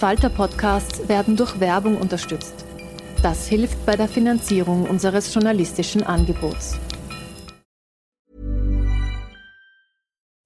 Falter-Podcasts 0.00 1.08
werden 1.10 1.36
durch 1.36 1.60
Werbung 1.60 1.98
unterstützt. 1.98 2.64
Das 3.22 3.46
hilft 3.46 3.84
bei 3.84 3.96
der 3.96 4.08
Finanzierung 4.08 4.88
unseres 4.88 5.34
journalistischen 5.34 6.02
Angebots. 6.02 6.78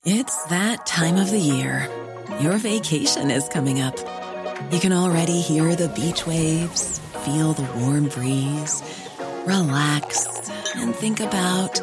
It's 0.04 0.44
that 0.48 0.84
time 0.86 1.22
of 1.22 1.28
the 1.28 1.38
year. 1.38 1.88
Your 2.40 2.58
vacation 2.58 3.30
is 3.30 3.48
coming 3.48 3.80
up. 3.80 3.94
You 4.72 4.80
can 4.80 4.92
already 4.92 5.40
hear 5.40 5.76
the 5.76 5.88
beach 5.88 6.26
waves, 6.26 7.00
feel 7.24 7.52
the 7.54 7.66
warm 7.78 8.08
breeze, 8.08 8.82
relax 9.46 10.26
and 10.74 10.92
think 10.92 11.20
about 11.20 11.80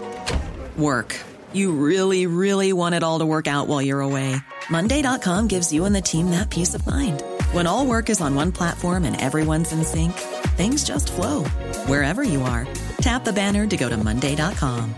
work. 0.77 1.15
You 1.53 1.71
really, 1.71 2.27
really 2.27 2.73
want 2.73 2.95
it 2.95 3.03
all 3.03 3.19
to 3.19 3.25
work 3.25 3.47
out 3.47 3.69
while 3.69 3.81
you're 3.81 4.01
away. 4.01 4.35
Monday.com 4.69 5.47
gives 5.47 5.71
you 5.71 5.85
and 5.85 5.95
the 5.95 6.01
team 6.01 6.31
that 6.31 6.49
peace 6.49 6.73
of 6.73 6.85
mind. 6.85 7.23
When 7.51 7.67
all 7.67 7.85
work 7.85 8.09
is 8.09 8.21
on 8.21 8.33
one 8.33 8.53
platform 8.53 9.03
and 9.03 9.19
everyone's 9.19 9.73
in 9.73 9.83
sync, 9.83 10.13
things 10.55 10.85
just 10.85 11.11
flow 11.11 11.43
wherever 11.85 12.23
you 12.23 12.41
are. 12.43 12.65
Tap 13.01 13.25
the 13.25 13.33
banner 13.33 13.67
to 13.67 13.77
go 13.77 13.89
to 13.89 13.97
Monday.com. 13.97 14.95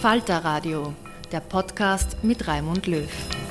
Falter 0.00 0.40
Radio, 0.42 0.92
der 1.30 1.40
Podcast 1.40 2.24
mit 2.24 2.48
Raimund 2.48 2.86
Löw. 2.88 3.41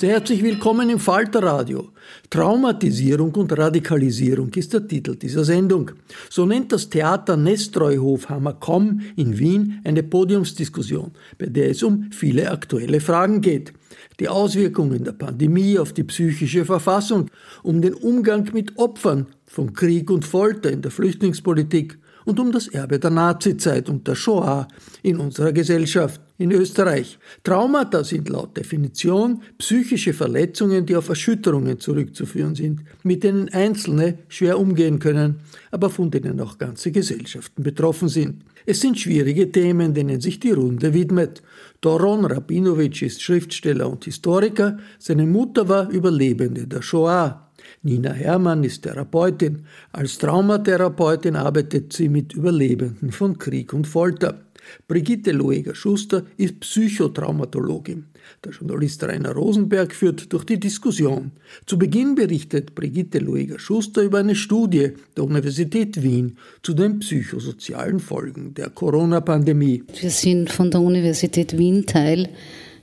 Sehr 0.00 0.12
herzlich 0.12 0.42
willkommen 0.42 0.88
im 0.88 0.98
Falterradio. 0.98 1.90
Traumatisierung 2.30 3.34
und 3.34 3.52
Radikalisierung 3.52 4.48
ist 4.54 4.72
der 4.72 4.88
Titel 4.88 5.14
dieser 5.14 5.44
Sendung. 5.44 5.90
So 6.30 6.46
nennt 6.46 6.72
das 6.72 6.88
Theater 6.88 7.36
Nestreuhof 7.36 8.30
Hammerkomm 8.30 9.02
in 9.16 9.38
Wien 9.38 9.78
eine 9.84 10.02
Podiumsdiskussion, 10.02 11.10
bei 11.36 11.48
der 11.48 11.68
es 11.68 11.82
um 11.82 12.10
viele 12.12 12.50
aktuelle 12.50 13.00
Fragen 13.00 13.42
geht. 13.42 13.74
Die 14.20 14.30
Auswirkungen 14.30 15.04
der 15.04 15.12
Pandemie 15.12 15.78
auf 15.78 15.92
die 15.92 16.04
psychische 16.04 16.64
Verfassung, 16.64 17.30
um 17.62 17.82
den 17.82 17.92
Umgang 17.92 18.48
mit 18.54 18.78
Opfern 18.78 19.26
von 19.44 19.74
Krieg 19.74 20.10
und 20.10 20.24
Folter 20.24 20.70
in 20.70 20.80
der 20.80 20.92
Flüchtlingspolitik 20.92 21.98
und 22.30 22.38
um 22.38 22.52
das 22.52 22.68
Erbe 22.68 23.00
der 23.00 23.10
Nazizeit 23.10 23.88
und 23.88 24.06
der 24.06 24.14
Shoah 24.14 24.68
in 25.02 25.18
unserer 25.18 25.52
Gesellschaft 25.52 26.20
in 26.38 26.52
Österreich. 26.52 27.18
Traumata 27.42 28.04
sind 28.04 28.28
laut 28.28 28.56
Definition 28.56 29.42
psychische 29.58 30.12
Verletzungen, 30.12 30.86
die 30.86 30.94
auf 30.94 31.08
Erschütterungen 31.08 31.80
zurückzuführen 31.80 32.54
sind, 32.54 32.82
mit 33.02 33.24
denen 33.24 33.48
Einzelne 33.48 34.18
schwer 34.28 34.60
umgehen 34.60 35.00
können, 35.00 35.40
aber 35.72 35.90
von 35.90 36.12
denen 36.12 36.40
auch 36.40 36.56
ganze 36.56 36.92
Gesellschaften 36.92 37.64
betroffen 37.64 38.08
sind. 38.08 38.44
Es 38.64 38.80
sind 38.80 38.98
schwierige 38.98 39.50
Themen, 39.50 39.92
denen 39.92 40.20
sich 40.20 40.38
die 40.38 40.52
Runde 40.52 40.94
widmet. 40.94 41.42
Doron 41.80 42.24
Rabinovic 42.24 43.02
ist 43.02 43.22
Schriftsteller 43.22 43.90
und 43.90 44.04
Historiker, 44.04 44.78
seine 45.00 45.26
Mutter 45.26 45.68
war 45.68 45.90
Überlebende 45.90 46.68
der 46.68 46.82
Shoah. 46.82 47.49
Nina 47.82 48.12
Herrmann 48.12 48.64
ist 48.64 48.82
Therapeutin. 48.82 49.64
Als 49.92 50.18
Traumatherapeutin 50.18 51.36
arbeitet 51.36 51.92
sie 51.92 52.08
mit 52.08 52.34
Überlebenden 52.34 53.12
von 53.12 53.38
Krieg 53.38 53.72
und 53.72 53.86
Folter. 53.86 54.40
Brigitte 54.88 55.32
Loeger-Schuster 55.32 56.24
ist 56.36 56.60
Psychotraumatologin. 56.60 58.06
Der 58.44 58.52
Journalist 58.52 59.02
Rainer 59.02 59.32
Rosenberg 59.32 59.94
führt 59.94 60.32
durch 60.32 60.44
die 60.44 60.60
Diskussion. 60.60 61.32
Zu 61.66 61.78
Beginn 61.78 62.14
berichtet 62.14 62.74
Brigitte 62.74 63.18
Loeger-Schuster 63.18 64.02
über 64.02 64.18
eine 64.18 64.34
Studie 64.34 64.92
der 65.16 65.24
Universität 65.24 66.02
Wien 66.02 66.36
zu 66.62 66.74
den 66.74 67.00
psychosozialen 67.00 68.00
Folgen 68.00 68.54
der 68.54 68.70
Corona-Pandemie. 68.70 69.84
Wir 70.00 70.10
sind 70.10 70.50
von 70.50 70.70
der 70.70 70.80
Universität 70.80 71.56
Wien 71.56 71.86
Teil 71.86 72.28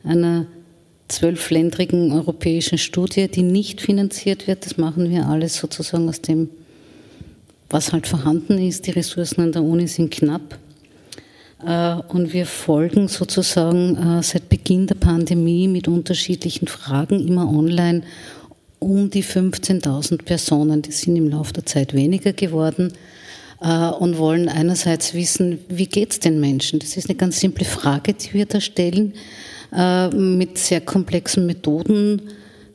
einer 0.04 0.48
zwölfländrigen 1.08 2.12
europäischen 2.12 2.78
Studie, 2.78 3.28
die 3.28 3.44
nicht 3.44 3.82
finanziert 3.82 4.48
wird. 4.48 4.66
Das 4.66 4.78
machen 4.78 5.10
wir 5.10 5.28
alles 5.28 5.56
sozusagen 5.56 6.10
aus 6.10 6.22
dem, 6.22 6.50
was 7.70 7.94
halt 7.94 8.08
vorhanden 8.08 8.58
ist. 8.58 8.88
Die 8.88 8.92
Ressourcen 8.92 9.42
an 9.42 9.52
der 9.52 9.64
Uni 9.64 9.88
sind 9.88 10.12
knapp. 10.12 10.58
Äh, 11.66 11.96
und 12.10 12.34
wir 12.34 12.46
folgen 12.46 13.08
sozusagen 13.08 13.98
äh, 13.98 14.24
seit 14.24 14.50
Beginn 14.50 14.88
der 14.88 14.96
Pandemie 14.96 15.68
mit 15.68 15.88
unterschiedlichen 15.88 16.68
Fragen 16.68 17.26
immer 17.28 17.50
online 17.50 18.04
um 18.80 19.10
die 19.10 19.24
15.000 19.24 20.24
Personen. 20.24 20.82
Die 20.82 20.92
sind 20.92 21.16
im 21.16 21.30
Laufe 21.30 21.54
der 21.54 21.66
Zeit 21.66 21.94
weniger 21.94 22.34
geworden 22.34 22.94
äh, 23.62 23.90
und 23.90 24.18
wollen 24.18 24.50
einerseits 24.50 25.14
wissen, 25.14 25.60
wie 25.70 25.88
geht 25.88 26.12
es 26.12 26.20
den 26.20 26.40
Menschen? 26.40 26.80
Das 26.80 26.96
ist 26.96 27.10
eine 27.10 27.18
ganz 27.18 27.40
simple 27.40 27.66
Frage, 27.66 28.14
die 28.14 28.34
wir 28.34 28.46
da 28.46 28.62
stellen. 28.62 29.14
Äh, 29.76 30.10
mit 30.10 30.58
sehr 30.58 30.82
komplexen 30.82 31.46
Methoden 31.46 32.22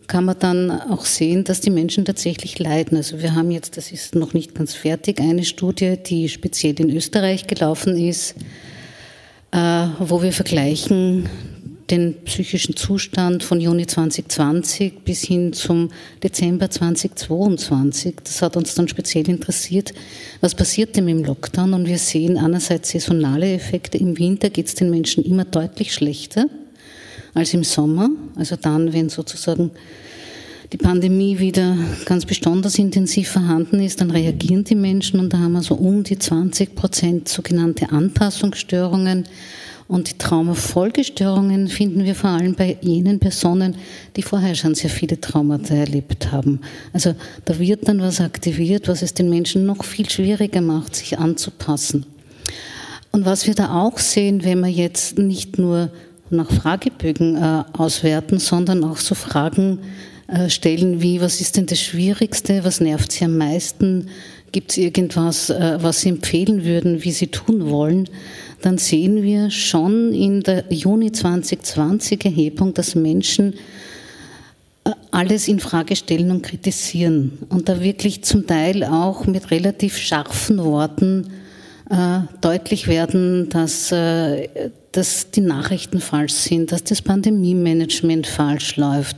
kann 0.06 0.24
man 0.24 0.38
dann 0.38 0.70
auch 0.70 1.06
sehen, 1.06 1.44
dass 1.44 1.60
die 1.60 1.70
Menschen 1.70 2.04
tatsächlich 2.04 2.58
leiden. 2.58 2.96
Also 2.98 3.22
wir 3.22 3.34
haben 3.34 3.50
jetzt, 3.50 3.76
das 3.76 3.92
ist 3.92 4.14
noch 4.14 4.34
nicht 4.34 4.54
ganz 4.54 4.74
fertig, 4.74 5.20
eine 5.20 5.44
Studie, 5.44 5.96
die 5.96 6.28
speziell 6.28 6.78
in 6.80 6.90
Österreich 6.90 7.46
gelaufen 7.46 7.96
ist, 7.96 8.34
äh, 9.52 9.86
wo 10.00 10.22
wir 10.22 10.32
vergleichen 10.32 11.28
den 11.90 12.14
psychischen 12.24 12.76
Zustand 12.76 13.42
von 13.42 13.60
Juni 13.60 13.86
2020 13.86 15.04
bis 15.04 15.22
hin 15.22 15.52
zum 15.52 15.90
Dezember 16.22 16.70
2022. 16.70 18.16
Das 18.22 18.40
hat 18.40 18.56
uns 18.56 18.74
dann 18.74 18.88
speziell 18.88 19.28
interessiert, 19.28 19.92
was 20.40 20.54
passiert 20.54 20.96
denn 20.96 21.08
im 21.08 21.24
Lockdown? 21.24 21.74
Und 21.74 21.86
wir 21.86 21.98
sehen 21.98 22.38
einerseits 22.38 22.90
saisonale 22.90 23.52
Effekte. 23.54 23.98
Im 23.98 24.18
Winter 24.18 24.48
geht 24.48 24.66
es 24.66 24.74
den 24.74 24.90
Menschen 24.90 25.24
immer 25.24 25.44
deutlich 25.44 25.92
schlechter 25.92 26.46
als 27.34 27.54
im 27.54 27.64
Sommer. 27.64 28.10
Also 28.36 28.56
dann, 28.56 28.92
wenn 28.92 29.08
sozusagen 29.08 29.70
die 30.72 30.78
Pandemie 30.78 31.38
wieder 31.38 31.76
ganz 32.06 32.24
besonders 32.24 32.78
intensiv 32.78 33.28
vorhanden 33.28 33.80
ist, 33.80 34.00
dann 34.00 34.10
reagieren 34.10 34.64
die 34.64 34.74
Menschen 34.74 35.20
und 35.20 35.32
da 35.32 35.38
haben 35.38 35.52
wir 35.52 35.62
so 35.62 35.74
um 35.74 36.02
die 36.02 36.18
20 36.18 36.74
Prozent 36.74 37.28
sogenannte 37.28 37.90
Anpassungsstörungen. 37.90 39.26
Und 39.88 40.08
die 40.08 40.16
Traumafolgestörungen 40.16 41.68
finden 41.68 42.04
wir 42.04 42.14
vor 42.14 42.30
allem 42.30 42.54
bei 42.54 42.78
jenen 42.80 43.18
Personen, 43.18 43.76
die 44.16 44.22
vorher 44.22 44.54
schon 44.54 44.74
sehr 44.74 44.88
viele 44.88 45.20
Traumata 45.20 45.74
erlebt 45.74 46.32
haben. 46.32 46.60
Also 46.94 47.14
da 47.44 47.58
wird 47.58 47.86
dann 47.88 48.00
was 48.00 48.22
aktiviert, 48.22 48.88
was 48.88 49.02
es 49.02 49.12
den 49.12 49.28
Menschen 49.28 49.66
noch 49.66 49.84
viel 49.84 50.08
schwieriger 50.08 50.62
macht, 50.62 50.96
sich 50.96 51.18
anzupassen. 51.18 52.06
Und 53.10 53.26
was 53.26 53.46
wir 53.46 53.54
da 53.54 53.82
auch 53.82 53.98
sehen, 53.98 54.44
wenn 54.44 54.60
wir 54.60 54.70
jetzt 54.70 55.18
nicht 55.18 55.58
nur 55.58 55.90
nach 56.32 56.50
Fragebögen 56.50 57.36
äh, 57.36 57.64
auswerten, 57.72 58.38
sondern 58.38 58.84
auch 58.84 58.96
so 58.96 59.14
Fragen 59.14 59.78
äh, 60.26 60.48
stellen 60.48 61.02
wie, 61.02 61.20
was 61.20 61.40
ist 61.40 61.56
denn 61.56 61.66
das 61.66 61.80
Schwierigste, 61.80 62.64
was 62.64 62.80
nervt 62.80 63.12
Sie 63.12 63.24
am 63.24 63.36
meisten, 63.36 64.08
gibt 64.50 64.72
es 64.72 64.78
irgendwas, 64.78 65.50
äh, 65.50 65.78
was 65.80 66.00
Sie 66.00 66.08
empfehlen 66.08 66.64
würden, 66.64 67.04
wie 67.04 67.12
Sie 67.12 67.28
tun 67.28 67.70
wollen, 67.70 68.08
dann 68.62 68.78
sehen 68.78 69.22
wir 69.22 69.50
schon 69.50 70.12
in 70.12 70.42
der 70.42 70.64
Juni 70.70 71.12
2020 71.12 72.24
Erhebung, 72.24 72.74
dass 72.74 72.94
Menschen 72.94 73.54
alles 75.10 75.48
in 75.48 75.60
Frage 75.60 75.94
stellen 75.96 76.30
und 76.30 76.42
kritisieren. 76.42 77.38
Und 77.48 77.68
da 77.68 77.80
wirklich 77.80 78.24
zum 78.24 78.46
Teil 78.46 78.84
auch 78.84 79.26
mit 79.26 79.50
relativ 79.50 79.96
scharfen 79.96 80.58
Worten 80.64 81.28
äh, 81.90 82.20
deutlich 82.40 82.88
werden, 82.88 83.48
dass, 83.48 83.92
äh, 83.92 84.70
dass 84.92 85.30
die 85.30 85.40
Nachrichten 85.40 86.00
falsch 86.00 86.34
sind, 86.34 86.72
dass 86.72 86.84
das 86.84 87.02
Pandemie-Management 87.02 88.26
falsch 88.26 88.76
läuft, 88.76 89.16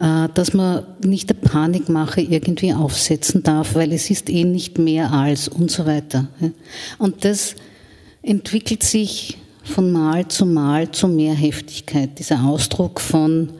äh, 0.00 0.28
dass 0.34 0.52
man 0.54 0.84
nicht 1.04 1.28
der 1.28 1.34
Panikmache 1.34 2.22
irgendwie 2.22 2.72
aufsetzen 2.72 3.42
darf, 3.42 3.74
weil 3.74 3.92
es 3.92 4.10
ist 4.10 4.28
eh 4.30 4.44
nicht 4.44 4.78
mehr 4.78 5.12
als 5.12 5.48
und 5.48 5.70
so 5.70 5.86
weiter. 5.86 6.26
Und 6.98 7.24
das 7.24 7.54
entwickelt 8.22 8.82
sich 8.82 9.38
von 9.62 9.92
Mal 9.92 10.28
zu 10.28 10.46
Mal 10.46 10.90
zu 10.90 11.08
mehr 11.08 11.34
Heftigkeit, 11.34 12.18
dieser 12.18 12.44
Ausdruck 12.44 13.00
von 13.00 13.50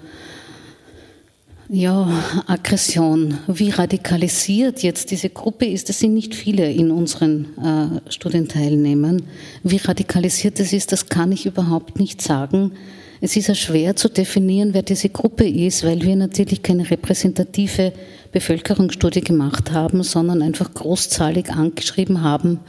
ja, 1.68 2.08
Aggression. 2.46 3.38
Wie 3.46 3.70
radikalisiert 3.70 4.82
jetzt 4.82 5.10
diese 5.10 5.30
Gruppe 5.30 5.64
ist, 5.64 5.88
das 5.88 5.98
sind 5.98 6.14
nicht 6.14 6.34
viele 6.34 6.70
in 6.70 6.90
unseren 6.90 8.02
äh, 8.06 8.10
Studienteilnehmern. 8.10 9.22
Wie 9.62 9.78
radikalisiert 9.78 10.60
es 10.60 10.72
ist, 10.72 10.92
das 10.92 11.08
kann 11.08 11.32
ich 11.32 11.46
überhaupt 11.46 11.98
nicht 11.98 12.20
sagen. 12.20 12.72
Es 13.20 13.36
ist 13.36 13.46
ja 13.46 13.54
schwer 13.54 13.96
zu 13.96 14.08
definieren, 14.08 14.74
wer 14.74 14.82
diese 14.82 15.08
Gruppe 15.08 15.48
ist, 15.48 15.84
weil 15.84 16.02
wir 16.02 16.16
natürlich 16.16 16.62
keine 16.62 16.90
repräsentative 16.90 17.92
Bevölkerungsstudie 18.32 19.22
gemacht 19.22 19.72
haben, 19.72 20.02
sondern 20.02 20.42
einfach 20.42 20.74
großzahlig 20.74 21.50
angeschrieben 21.50 22.20
haben, 22.20 22.60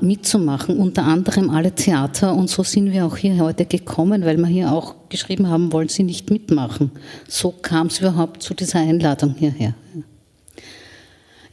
mitzumachen, 0.00 0.78
unter 0.78 1.04
anderem 1.04 1.50
alle 1.50 1.72
Theater. 1.72 2.34
Und 2.34 2.48
so 2.48 2.62
sind 2.62 2.92
wir 2.92 3.04
auch 3.04 3.16
hier 3.16 3.38
heute 3.38 3.64
gekommen, 3.64 4.24
weil 4.24 4.36
wir 4.36 4.46
hier 4.46 4.72
auch 4.72 4.94
geschrieben 5.08 5.48
haben, 5.48 5.72
wollen 5.72 5.88
Sie 5.88 6.04
nicht 6.04 6.30
mitmachen. 6.30 6.92
So 7.28 7.50
kam 7.50 7.88
es 7.88 7.98
überhaupt 7.98 8.42
zu 8.42 8.54
dieser 8.54 8.78
Einladung 8.78 9.34
hierher. 9.36 9.74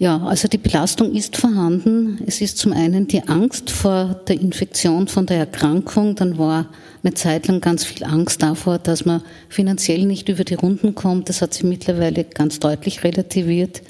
Ja, 0.03 0.21
also 0.25 0.49
die 0.49 0.57
Belastung 0.57 1.13
ist 1.13 1.37
vorhanden. 1.37 2.19
Es 2.25 2.41
ist 2.41 2.57
zum 2.57 2.73
einen 2.73 3.07
die 3.07 3.25
Angst 3.27 3.69
vor 3.69 4.19
der 4.27 4.41
Infektion, 4.41 5.07
von 5.07 5.25
der 5.25 5.37
Erkrankung. 5.37 6.15
Dann 6.15 6.37
war 6.37 6.67
eine 7.03 7.13
Zeit 7.13 7.47
lang 7.47 7.61
ganz 7.61 7.85
viel 7.85 8.03
Angst 8.03 8.43
davor, 8.43 8.79
dass 8.79 9.05
man 9.05 9.21
finanziell 9.49 10.05
nicht 10.05 10.27
über 10.27 10.43
die 10.43 10.55
Runden 10.55 10.93
kommt. 10.93 11.29
Das 11.29 11.41
hat 11.41 11.53
sich 11.53 11.63
mittlerweile 11.63 12.25
ganz 12.25 12.59
deutlich 12.59 13.03
relativiert. 13.03 13.81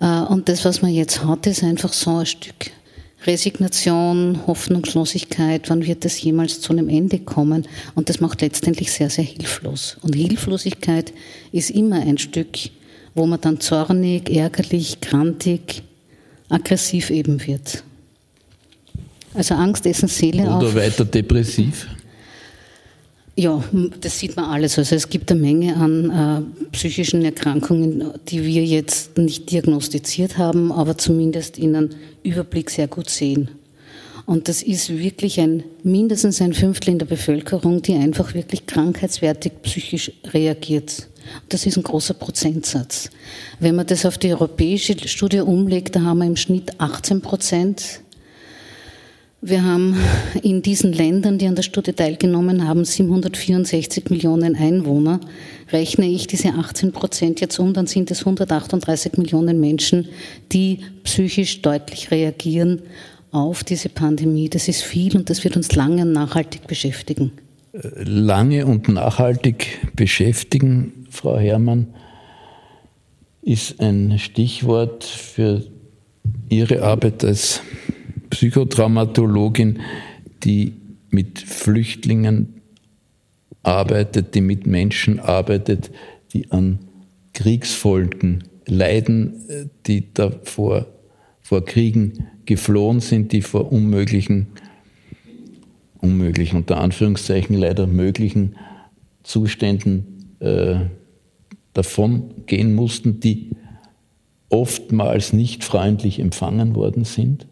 Äh, 0.00 0.20
und 0.22 0.48
das, 0.48 0.64
was 0.64 0.82
man 0.82 0.92
jetzt 0.92 1.24
hat, 1.24 1.46
ist 1.46 1.62
einfach 1.62 1.92
so 1.92 2.16
ein 2.18 2.26
Stück 2.26 2.70
Resignation, 3.26 4.46
Hoffnungslosigkeit, 4.46 5.68
wann 5.70 5.84
wird 5.84 6.04
es 6.04 6.20
jemals 6.22 6.60
zu 6.60 6.72
einem 6.72 6.88
Ende 6.88 7.18
kommen? 7.18 7.66
Und 7.94 8.08
das 8.08 8.20
macht 8.20 8.40
letztendlich 8.40 8.92
sehr, 8.92 9.10
sehr 9.10 9.24
hilflos. 9.24 9.96
Und 10.02 10.14
Hilflosigkeit 10.14 11.12
ist 11.50 11.70
immer 11.70 12.00
ein 12.00 12.18
Stück, 12.18 12.56
wo 13.14 13.26
man 13.26 13.40
dann 13.40 13.60
zornig, 13.60 14.30
ärgerlich, 14.30 15.00
grantig, 15.00 15.82
aggressiv 16.48 17.10
eben 17.10 17.44
wird. 17.44 17.82
Also 19.34 19.54
Angst 19.54 19.84
essen 19.86 20.08
Seele 20.08 20.44
Oder 20.44 20.56
auf. 20.56 20.62
Oder 20.62 20.74
weiter 20.76 21.04
depressiv? 21.04 21.88
Ja, 23.38 23.62
das 24.00 24.18
sieht 24.18 24.34
man 24.34 24.46
alles. 24.46 24.78
Also 24.78 24.96
es 24.96 25.10
gibt 25.10 25.30
eine 25.30 25.40
Menge 25.40 25.76
an 25.76 26.10
äh, 26.10 26.66
psychischen 26.72 27.24
Erkrankungen, 27.24 28.10
die 28.26 28.44
wir 28.44 28.64
jetzt 28.64 29.16
nicht 29.16 29.52
diagnostiziert 29.52 30.38
haben, 30.38 30.72
aber 30.72 30.98
zumindest 30.98 31.56
in 31.56 31.76
einem 31.76 31.90
Überblick 32.24 32.68
sehr 32.68 32.88
gut 32.88 33.08
sehen. 33.08 33.48
Und 34.26 34.48
das 34.48 34.60
ist 34.64 34.88
wirklich 34.90 35.38
ein, 35.38 35.62
mindestens 35.84 36.42
ein 36.42 36.52
Fünftel 36.52 36.90
in 36.90 36.98
der 36.98 37.06
Bevölkerung, 37.06 37.80
die 37.80 37.94
einfach 37.94 38.34
wirklich 38.34 38.66
krankheitswertig 38.66 39.52
psychisch 39.62 40.10
reagiert. 40.32 41.06
Das 41.48 41.64
ist 41.64 41.76
ein 41.76 41.84
großer 41.84 42.14
Prozentsatz. 42.14 43.08
Wenn 43.60 43.76
man 43.76 43.86
das 43.86 44.04
auf 44.04 44.18
die 44.18 44.32
europäische 44.32 44.96
Studie 45.06 45.42
umlegt, 45.42 45.94
da 45.94 46.00
haben 46.00 46.18
wir 46.18 46.26
im 46.26 46.34
Schnitt 46.34 46.80
18 46.80 47.20
Prozent 47.20 48.00
wir 49.40 49.64
haben 49.64 49.96
in 50.42 50.62
diesen 50.62 50.92
Ländern, 50.92 51.38
die 51.38 51.46
an 51.46 51.54
der 51.54 51.62
Studie 51.62 51.92
teilgenommen 51.92 52.66
haben, 52.66 52.84
764 52.84 54.10
Millionen 54.10 54.56
Einwohner. 54.56 55.20
Rechne 55.70 56.06
ich 56.06 56.26
diese 56.26 56.54
18 56.54 56.90
Prozent 56.90 57.40
jetzt 57.40 57.58
um, 57.60 57.72
dann 57.72 57.86
sind 57.86 58.10
es 58.10 58.20
138 58.20 59.16
Millionen 59.16 59.60
Menschen, 59.60 60.08
die 60.50 60.80
psychisch 61.04 61.62
deutlich 61.62 62.10
reagieren 62.10 62.82
auf 63.30 63.62
diese 63.62 63.88
Pandemie. 63.88 64.48
Das 64.48 64.66
ist 64.66 64.82
viel 64.82 65.16
und 65.16 65.30
das 65.30 65.44
wird 65.44 65.56
uns 65.56 65.72
lange 65.76 66.02
und 66.02 66.12
nachhaltig 66.12 66.66
beschäftigen. 66.66 67.30
Lange 67.72 68.66
und 68.66 68.88
nachhaltig 68.88 69.78
beschäftigen, 69.94 71.06
Frau 71.10 71.38
Herrmann, 71.38 71.86
ist 73.42 73.80
ein 73.80 74.18
Stichwort 74.18 75.04
für 75.04 75.64
Ihre 76.48 76.82
Arbeit 76.82 77.24
als 77.24 77.62
Psychotraumatologin, 78.30 79.80
die 80.44 80.74
mit 81.10 81.38
Flüchtlingen 81.38 82.60
arbeitet, 83.62 84.34
die 84.34 84.40
mit 84.40 84.66
Menschen 84.66 85.20
arbeitet, 85.20 85.90
die 86.32 86.50
an 86.50 86.80
Kriegsfolgen 87.32 88.44
leiden, 88.66 89.70
die 89.86 90.12
davor 90.12 90.86
vor 91.40 91.64
Kriegen 91.64 92.26
geflohen 92.44 93.00
sind, 93.00 93.32
die 93.32 93.40
vor 93.40 93.72
unmöglichen, 93.72 94.48
unmöglichen, 95.98 96.58
unter 96.58 96.78
Anführungszeichen 96.78 97.56
leider 97.56 97.86
möglichen 97.86 98.56
Zuständen 99.22 100.34
äh, 100.40 100.80
davon 101.72 102.44
gehen 102.46 102.74
mussten, 102.74 103.20
die 103.20 103.50
oftmals 104.50 105.32
nicht 105.32 105.64
freundlich 105.64 106.18
empfangen 106.18 106.74
worden 106.74 107.04
sind 107.04 107.47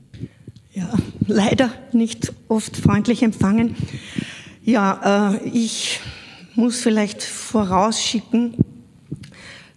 ja, 0.76 0.93
leider 1.26 1.73
nicht 1.93 2.34
oft 2.49 2.76
freundlich 2.76 3.23
empfangen. 3.23 3.75
Ja, 4.62 5.32
äh, 5.32 5.49
ich 5.49 6.00
muss 6.55 6.81
vielleicht 6.81 7.23
vorausschicken, 7.23 8.55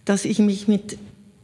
dass 0.04 0.26
ich 0.26 0.40
mich 0.40 0.68
mit, 0.68 0.98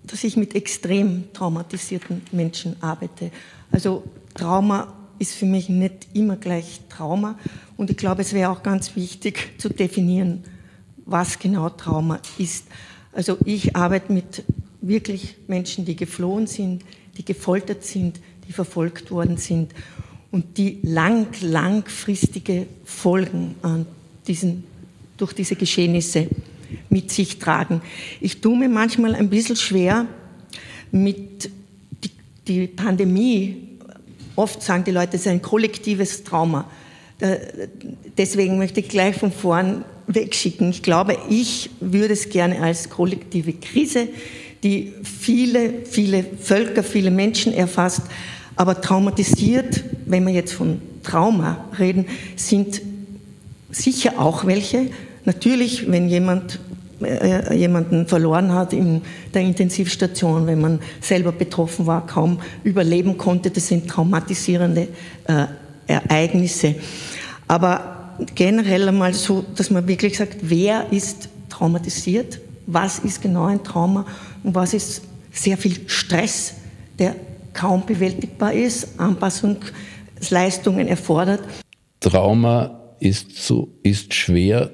dass 0.04 0.24
ich 0.24 0.36
mit 0.36 0.54
extrem 0.54 1.32
traumatisierten 1.32 2.20
Menschen 2.32 2.76
arbeite. 2.82 3.30
Also 3.70 4.04
Trauma 4.34 4.92
ist 5.18 5.34
für 5.34 5.46
mich 5.46 5.70
nicht 5.70 6.08
immer 6.12 6.36
gleich 6.36 6.82
Trauma. 6.90 7.38
Und 7.78 7.90
ich 7.90 7.96
glaube, 7.96 8.20
es 8.20 8.34
wäre 8.34 8.50
auch 8.50 8.62
ganz 8.62 8.94
wichtig 8.94 9.58
zu 9.58 9.70
definieren, 9.70 10.44
was 11.06 11.38
genau 11.38 11.70
Trauma 11.70 12.20
ist. 12.36 12.66
Also 13.12 13.38
ich 13.46 13.74
arbeite 13.74 14.12
mit 14.12 14.44
wirklich 14.82 15.36
Menschen, 15.46 15.86
die 15.86 15.96
geflohen 15.96 16.46
sind, 16.46 16.84
die 17.16 17.24
gefoltert 17.24 17.84
sind, 17.84 18.20
die 18.48 18.52
verfolgt 18.52 19.10
worden 19.10 19.36
sind 19.36 19.72
und 20.30 20.58
die 20.58 20.78
lang, 20.82 21.28
langfristige 21.40 22.66
Folgen 22.84 23.54
an 23.62 23.86
diesen, 24.26 24.64
durch 25.16 25.32
diese 25.32 25.56
Geschehnisse 25.56 26.28
mit 26.88 27.10
sich 27.10 27.38
tragen. 27.38 27.80
Ich 28.20 28.40
tue 28.40 28.56
mir 28.56 28.68
manchmal 28.68 29.14
ein 29.14 29.30
bisschen 29.30 29.56
schwer 29.56 30.06
mit 30.90 31.50
die, 32.04 32.10
die 32.46 32.66
Pandemie. 32.66 33.68
Oft 34.34 34.62
sagen 34.62 34.84
die 34.84 34.90
Leute, 34.90 35.16
es 35.16 35.22
ist 35.22 35.28
ein 35.28 35.42
kollektives 35.42 36.24
Trauma. 36.24 36.68
Deswegen 38.18 38.58
möchte 38.58 38.80
ich 38.80 38.88
gleich 38.88 39.16
von 39.16 39.32
vorn 39.32 39.84
wegschicken. 40.06 40.70
Ich 40.70 40.82
glaube, 40.82 41.16
ich 41.30 41.70
würde 41.80 42.12
es 42.12 42.28
gerne 42.28 42.60
als 42.60 42.90
kollektive 42.90 43.54
Krise, 43.54 44.08
die 44.62 44.92
viele, 45.02 45.84
viele 45.84 46.24
Völker, 46.24 46.82
viele 46.82 47.10
Menschen 47.10 47.54
erfasst, 47.54 48.02
aber 48.56 48.80
traumatisiert, 48.80 49.84
wenn 50.06 50.26
wir 50.26 50.32
jetzt 50.32 50.54
von 50.54 50.80
Trauma 51.02 51.66
reden, 51.78 52.06
sind 52.34 52.80
sicher 53.70 54.14
auch 54.18 54.46
welche. 54.46 54.88
Natürlich, 55.24 55.90
wenn 55.90 56.08
jemand 56.08 56.58
äh, 57.02 57.54
jemanden 57.54 58.06
verloren 58.06 58.52
hat 58.52 58.72
in 58.72 59.02
der 59.34 59.42
Intensivstation, 59.42 60.46
wenn 60.46 60.60
man 60.60 60.78
selber 61.00 61.32
betroffen 61.32 61.86
war, 61.86 62.06
kaum 62.06 62.38
überleben 62.64 63.18
konnte, 63.18 63.50
das 63.50 63.68
sind 63.68 63.86
traumatisierende 63.88 64.88
äh, 65.26 65.46
Ereignisse. 65.86 66.76
Aber 67.46 68.14
generell 68.34 68.88
einmal 68.88 69.12
so, 69.12 69.44
dass 69.54 69.70
man 69.70 69.86
wirklich 69.86 70.16
sagt, 70.16 70.38
wer 70.40 70.90
ist 70.90 71.28
traumatisiert, 71.50 72.40
was 72.66 72.98
ist 73.00 73.20
genau 73.20 73.44
ein 73.44 73.62
Trauma 73.62 74.06
und 74.42 74.54
was 74.54 74.72
ist 74.72 75.02
sehr 75.32 75.58
viel 75.58 75.88
Stress, 75.88 76.54
der 76.98 77.14
kaum 77.56 77.84
bewältigbar 77.86 78.52
ist, 78.52 79.00
Anpassungsleistungen 79.00 80.86
erfordert. 80.86 81.40
Trauma 82.00 82.78
ist, 83.00 83.44
so, 83.44 83.68
ist 83.82 84.14
schwer 84.14 84.70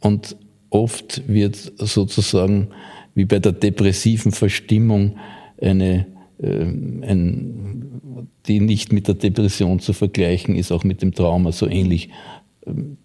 und 0.00 0.36
oft 0.70 1.22
wird 1.28 1.72
sozusagen 1.76 2.68
wie 3.14 3.26
bei 3.26 3.38
der 3.38 3.52
depressiven 3.52 4.32
Verstimmung 4.32 5.18
eine, 5.60 6.06
äh, 6.42 6.48
ein, 6.48 8.30
die 8.46 8.60
nicht 8.60 8.92
mit 8.92 9.06
der 9.06 9.14
Depression 9.14 9.80
zu 9.80 9.92
vergleichen 9.92 10.56
ist, 10.56 10.72
auch 10.72 10.84
mit 10.84 11.02
dem 11.02 11.12
Trauma 11.12 11.52
so 11.52 11.68
ähnlich, 11.68 12.08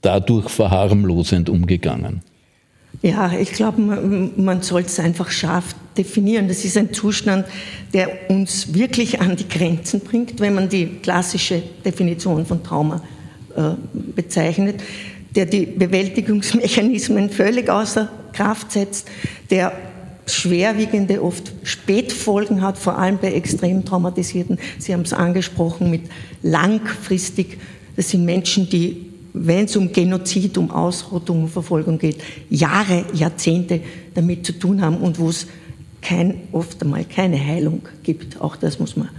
dadurch 0.01 0.49
verharmlosend 0.49 1.49
umgegangen. 1.49 2.21
Ja, 3.01 3.31
ich 3.33 3.51
glaube, 3.51 3.81
man, 3.81 4.31
man 4.37 4.61
soll 4.61 4.81
es 4.81 4.99
einfach 4.99 5.29
scharf 5.29 5.75
definieren. 5.97 6.47
Das 6.47 6.63
ist 6.63 6.77
ein 6.77 6.93
Zustand, 6.93 7.45
der 7.93 8.29
uns 8.29 8.73
wirklich 8.73 9.19
an 9.19 9.35
die 9.35 9.47
Grenzen 9.47 10.01
bringt, 10.01 10.39
wenn 10.39 10.55
man 10.55 10.69
die 10.69 10.87
klassische 11.01 11.61
Definition 11.83 12.45
von 12.45 12.63
Trauma 12.63 13.03
äh, 13.55 13.71
bezeichnet, 14.15 14.81
der 15.35 15.45
die 15.45 15.65
Bewältigungsmechanismen 15.65 17.29
völlig 17.29 17.69
außer 17.69 18.09
Kraft 18.33 18.71
setzt, 18.71 19.07
der 19.49 19.73
schwerwiegende, 20.25 21.23
oft 21.23 21.53
Spätfolgen 21.63 22.61
hat, 22.61 22.77
vor 22.77 22.97
allem 22.97 23.17
bei 23.17 23.33
extrem 23.33 23.85
traumatisierten. 23.85 24.59
Sie 24.77 24.93
haben 24.93 25.01
es 25.01 25.13
angesprochen 25.13 25.89
mit 25.89 26.01
langfristig. 26.41 27.57
Das 27.95 28.09
sind 28.09 28.25
Menschen, 28.25 28.69
die 28.69 29.07
wenn 29.45 29.65
es 29.65 29.75
um 29.75 29.91
Genozid, 29.91 30.57
um 30.57 30.71
Ausrottung, 30.71 31.43
um 31.43 31.49
Verfolgung 31.49 31.97
geht, 31.99 32.17
Jahre, 32.49 33.05
Jahrzehnte 33.13 33.81
damit 34.13 34.45
zu 34.45 34.53
tun 34.53 34.81
haben 34.81 34.97
und 34.97 35.19
wo 35.19 35.29
es 35.29 35.47
kein, 36.07 36.47
oft 36.53 36.81
einmal 36.81 37.03
keine 37.03 37.43
Heilung 37.43 37.81
gibt. 38.03 38.39
Auch 38.39 38.55
das 38.55 38.79
muss 38.79 38.95
man 38.95 39.09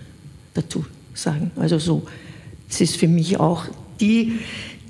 dazu 0.55 0.87
sagen. 1.13 1.51
Also 1.57 1.79
so, 1.79 2.03
das 2.69 2.81
ist 2.81 2.97
für 2.97 3.09
mich 3.09 3.39
auch 3.39 3.67
die, 4.01 4.39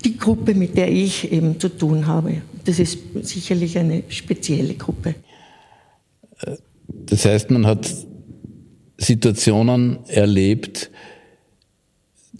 die 0.05 0.17
Gruppe, 0.17 0.55
mit 0.55 0.77
der 0.77 0.89
ich 0.89 1.29
eben 1.29 1.59
zu 1.59 1.67
tun 1.67 2.07
habe. 2.07 2.41
Das 2.63 2.79
ist 2.79 2.99
sicherlich 3.23 3.77
eine 3.77 4.03
spezielle 4.07 4.75
Gruppe. 4.75 5.15
Das 6.87 7.25
heißt, 7.25 7.51
man 7.51 7.65
hat 7.65 7.93
Situationen 8.97 9.99
erlebt, 10.07 10.91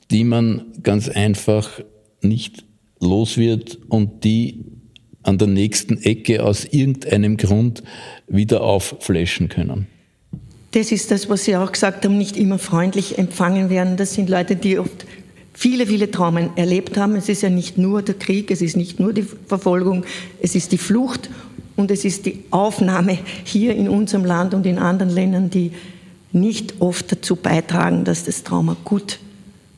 die 0.10 0.24
man 0.24 0.68
ganz 0.84 1.10
einfach 1.10 1.82
nicht 2.22 2.64
los 3.02 3.38
wird 3.38 3.78
und 3.90 4.24
die 4.24 4.64
an 5.24 5.38
der 5.38 5.48
nächsten 5.48 6.02
Ecke 6.02 6.44
aus 6.44 6.66
irgendeinem 6.66 7.38
Grund 7.38 7.84
wieder 8.28 8.62
aufflashen 8.62 9.50
können. 9.50 9.88
Das 10.72 10.92
ist 10.92 11.10
das, 11.12 11.30
was 11.30 11.46
Sie 11.46 11.56
auch 11.56 11.72
gesagt 11.72 12.06
haben, 12.06 12.18
nicht 12.18 12.38
immer 12.38 12.60
freundlich 12.60 13.18
empfangen 13.18 13.70
werden. 13.70 13.98
Das 13.98 14.14
sind 14.14 14.30
Leute, 14.30 14.56
die 14.56 14.78
oft 14.78 15.06
viele, 15.54 15.88
viele 15.88 16.12
Traumen 16.12 16.52
erlebt 16.56 16.96
haben. 16.96 17.16
Es 17.16 17.28
ist 17.28 17.42
ja 17.42 17.50
nicht 17.50 17.78
nur 17.78 18.02
der 18.02 18.16
Krieg, 18.16 18.52
es 18.52 18.62
ist 18.62 18.78
nicht 18.78 19.00
nur 19.00 19.12
die 19.12 19.26
Verfolgung, 19.48 20.06
es 20.42 20.56
ist 20.56 20.72
die 20.72 20.78
Flucht 20.78 21.30
und 21.76 21.92
es 21.92 22.06
ist 22.06 22.26
die 22.26 22.44
Aufnahme 22.52 23.18
hier 23.44 23.76
in 23.76 23.90
unserem 23.90 24.26
Land 24.26 24.54
und 24.54 24.66
in 24.66 24.78
anderen 24.78 25.12
Ländern, 25.12 25.50
die 25.50 25.72
nicht 26.32 26.76
oft 26.80 27.12
dazu 27.12 27.36
beitragen, 27.36 28.06
dass 28.06 28.26
das 28.26 28.44
Trauma 28.44 28.78
gut 28.84 29.20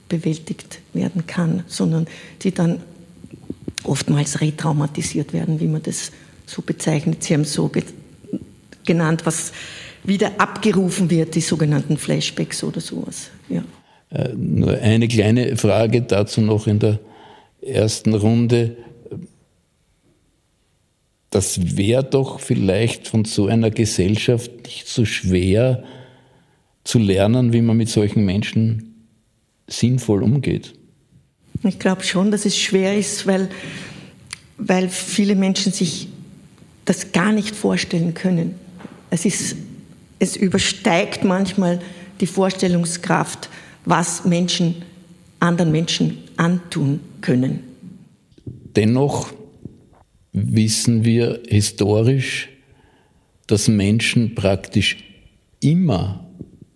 bewältigt 0.10 0.80
werden 0.94 1.26
kann, 1.26 1.64
sondern 1.68 2.06
die 2.42 2.52
dann 2.52 2.80
oftmals 3.84 4.42
retraumatisiert 4.42 5.34
werden, 5.34 5.60
wie 5.60 5.68
man 5.68 5.84
das 5.84 6.12
so 6.46 6.62
bezeichnet. 6.62 7.24
Sie 7.24 7.34
haben 7.34 7.42
es 7.42 7.54
so 7.54 7.72
genannt, 8.86 9.26
was 9.26 9.52
wieder 10.04 10.32
abgerufen 10.40 11.10
wird, 11.10 11.36
die 11.36 11.42
sogenannten 11.42 11.98
Flashbacks 11.98 12.64
oder 12.64 12.82
sowas. 12.82 13.30
Ja. 13.50 13.64
Äh, 14.10 14.34
nur 14.36 14.78
eine 14.80 15.08
kleine 15.08 15.56
Frage 15.58 16.02
dazu 16.02 16.42
noch 16.42 16.68
in 16.68 16.80
der 16.80 17.00
ersten 17.62 18.14
Runde. 18.14 18.78
Das 21.30 21.78
wäre 21.78 22.04
doch 22.04 22.40
vielleicht 22.40 23.08
von 23.08 23.24
so 23.26 23.48
einer 23.48 23.72
Gesellschaft 23.72 24.52
nicht 24.64 24.88
so 24.88 25.06
schwer 25.06 25.84
zu 26.84 27.00
lernen, 27.00 27.54
wie 27.54 27.62
man 27.62 27.78
mit 27.78 27.90
solchen 27.90 28.26
Menschen 28.26 29.06
sinnvoll 29.68 30.24
umgeht. 30.24 30.74
Ich 31.64 31.80
glaube 31.80 32.04
schon, 32.04 32.32
dass 32.32 32.46
es 32.46 32.58
schwer 32.58 32.98
ist, 32.98 33.28
weil, 33.28 33.50
weil 34.58 34.90
viele 34.90 35.36
Menschen 35.36 35.72
sich 35.72 36.08
das 36.86 37.12
gar 37.12 37.32
nicht 37.32 37.56
vorstellen 37.56 38.14
können. 38.14 38.56
Es, 39.10 39.26
ist, 39.26 39.56
es 40.20 40.36
übersteigt 40.36 41.24
manchmal 41.24 41.80
die 42.20 42.28
Vorstellungskraft, 42.28 43.50
was 43.86 44.26
Menschen 44.26 44.84
anderen 45.40 45.72
Menschen 45.72 46.20
antun 46.38 47.00
können. 47.22 47.64
Dennoch 48.76 49.34
wissen 50.34 51.04
wir 51.04 51.42
historisch, 51.48 52.50
dass 53.48 53.68
Menschen 53.68 54.36
praktisch 54.36 54.98
immer 55.60 56.26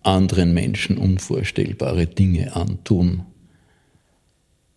anderen 0.02 0.52
Menschen 0.52 0.98
unvorstellbare 0.98 2.06
Dinge 2.06 2.54
antun 2.54 3.22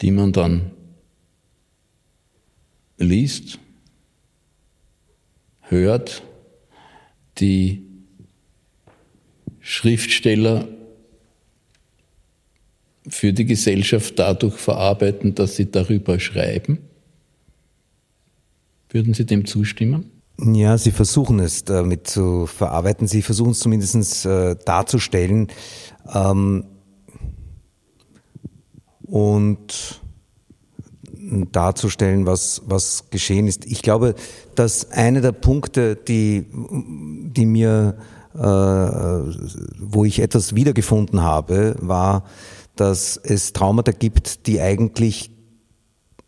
die 0.01 0.11
man 0.11 0.31
dann 0.31 0.71
liest, 2.97 3.59
hört, 5.61 6.23
die 7.37 7.83
Schriftsteller 9.59 10.67
für 13.07 13.33
die 13.33 13.45
Gesellschaft 13.45 14.17
dadurch 14.19 14.55
verarbeiten, 14.55 15.35
dass 15.35 15.55
sie 15.55 15.69
darüber 15.69 16.19
schreiben. 16.19 16.79
Würden 18.89 19.13
Sie 19.13 19.25
dem 19.25 19.45
zustimmen? 19.45 20.11
Ja, 20.39 20.77
Sie 20.77 20.91
versuchen 20.91 21.39
es 21.39 21.63
damit 21.63 22.07
zu 22.07 22.47
verarbeiten. 22.47 23.07
Sie 23.07 23.21
versuchen 23.21 23.51
es 23.51 23.59
zumindest 23.59 24.25
äh, 24.25 24.55
darzustellen. 24.65 25.47
Ähm, 26.11 26.65
und 29.09 30.01
darzustellen, 31.51 32.25
was, 32.25 32.61
was 32.65 33.09
geschehen 33.09 33.47
ist. 33.47 33.65
Ich 33.65 33.81
glaube, 33.81 34.15
dass 34.55 34.91
einer 34.91 35.21
der 35.21 35.31
Punkte, 35.31 35.95
die, 35.95 36.45
die 36.51 37.45
mir, 37.45 37.97
äh, 38.35 38.39
wo 38.39 40.05
ich 40.05 40.19
etwas 40.19 40.55
wiedergefunden 40.55 41.21
habe, 41.21 41.75
war, 41.79 42.25
dass 42.75 43.17
es 43.17 43.53
Traumata 43.53 43.91
gibt, 43.91 44.47
die 44.47 44.61
eigentlich, 44.61 45.31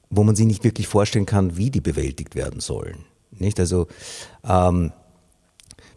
wo 0.09 0.23
man 0.23 0.35
sich 0.35 0.45
nicht 0.45 0.63
wirklich 0.63 0.88
vorstellen 0.88 1.25
kann, 1.25 1.57
wie 1.57 1.71
die 1.71 1.81
bewältigt 1.81 2.35
werden 2.35 2.59
sollen. 2.59 3.05
Nicht? 3.31 3.59
Also 3.59 3.88
ähm, 4.43 4.91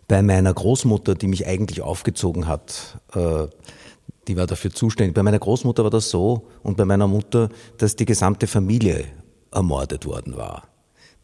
bei 0.06 0.22
meiner 0.22 0.54
Großmutter, 0.54 1.14
die 1.14 1.26
mich 1.26 1.46
eigentlich 1.46 1.82
aufgezogen 1.82 2.46
hat, 2.46 3.00
äh, 3.14 3.46
die 4.28 4.36
war 4.36 4.46
dafür 4.46 4.70
zuständig. 4.70 5.14
Bei 5.14 5.22
meiner 5.22 5.38
Großmutter 5.38 5.84
war 5.84 5.90
das 5.90 6.10
so 6.10 6.48
und 6.62 6.76
bei 6.76 6.84
meiner 6.84 7.06
Mutter, 7.06 7.48
dass 7.78 7.96
die 7.96 8.04
gesamte 8.04 8.46
Familie 8.46 9.04
ermordet 9.50 10.06
worden 10.06 10.36
war. 10.36 10.64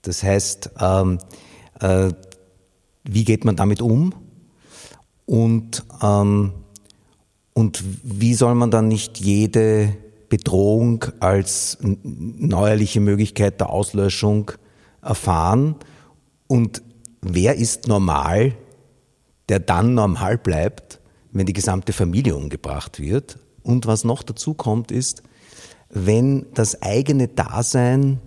Das 0.03 0.23
heißt, 0.23 0.71
ähm, 0.81 1.19
äh, 1.81 2.11
wie 3.05 3.25
geht 3.25 3.45
man 3.45 3.57
damit 3.57 3.83
um? 3.83 4.15
Und, 5.27 5.85
ähm, 6.03 6.53
und 7.55 7.85
wie 8.03 8.35
soll 8.35 8.55
man 8.55 8.71
dann 8.71 8.89
nicht 8.89 9.19
jede 9.19 9.97
Bedrohung 10.29 11.05
als 11.19 11.79
neuerliche 11.83 13.01
Möglichkeit 13.01 13.61
der 13.61 13.71
Auslöschung 13.71 14.53
erfahren? 15.03 15.77
Und 16.47 16.83
wer 17.21 17.57
ist 17.57 17.89
normal, 17.89 18.55
der 19.49 19.61
dann 19.61 19.95
normal 19.95 20.39
bleibt? 20.39 21.00
Wenn 21.33 21.47
die 21.47 21.53
gesamte 21.53 21.93
Familie 21.93 22.37
umgebracht 22.37 23.01
wird. 23.01 23.39
Und 23.63 23.87
was 23.87 24.05
noch 24.05 24.23
dazu 24.23 24.55
kommt, 24.55 24.91
ist, 24.91 25.23
wenn 25.91 26.47
das 26.55 26.83
eigene 26.83 27.29
Dasein 27.29 28.21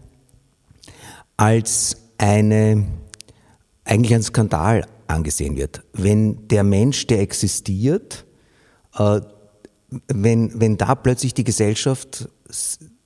als 1.38 1.98
eine, 2.18 2.86
eigentlich 3.84 4.14
ein 4.14 4.24
Skandal 4.24 4.86
angesehen 5.08 5.56
wird. 5.56 5.84
Wenn 5.94 6.48
der 6.48 6.64
Mensch, 6.64 7.08
der 7.08 7.22
existiert, 7.22 8.26
äh, 8.98 9.22
wenn, 10.08 10.60
wenn 10.60 10.78
da 10.78 10.96
plötzlich 10.96 11.34
die 11.34 11.44
Gesellschaft, 11.44 12.30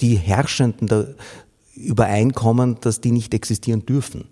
die 0.01 0.15
Herrschenden 0.15 0.87
da 0.87 1.05
übereinkommen, 1.75 2.77
dass 2.81 3.01
die 3.01 3.11
nicht 3.11 3.33
existieren 3.33 3.85
dürfen. 3.85 4.25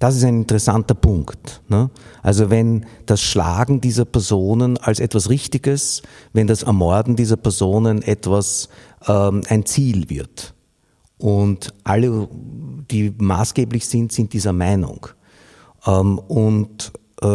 Das 0.00 0.16
ist 0.16 0.24
ein 0.24 0.40
interessanter 0.40 0.94
Punkt. 0.94 1.60
Ne? 1.68 1.90
Also 2.22 2.48
wenn 2.48 2.86
das 3.04 3.20
Schlagen 3.20 3.82
dieser 3.82 4.06
Personen 4.06 4.78
als 4.78 4.98
etwas 4.98 5.28
Richtiges, 5.28 6.00
wenn 6.32 6.46
das 6.46 6.62
Ermorden 6.62 7.16
dieser 7.16 7.36
Personen 7.36 8.00
etwas 8.02 8.70
ähm, 9.06 9.42
ein 9.48 9.66
Ziel 9.66 10.08
wird. 10.08 10.54
Und 11.18 11.74
alle, 11.84 12.28
die 12.90 13.14
maßgeblich 13.18 13.86
sind, 13.86 14.10
sind 14.10 14.32
dieser 14.32 14.54
Meinung. 14.54 15.06
Ähm, 15.86 16.18
und 16.18 16.92
äh, 17.20 17.26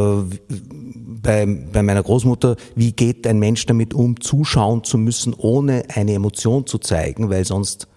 bei, 1.21 1.45
bei 1.45 1.83
meiner 1.83 2.01
Großmutter, 2.01 2.55
wie 2.75 2.93
geht 2.93 3.27
ein 3.27 3.37
Mensch 3.37 3.67
damit 3.67 3.93
um, 3.93 4.19
zuschauen 4.19 4.83
zu 4.83 4.97
müssen, 4.97 5.35
ohne 5.35 5.83
eine 5.93 6.13
Emotion 6.13 6.65
zu 6.65 6.79
zeigen, 6.79 7.29
weil 7.29 7.45
sonst 7.45 7.87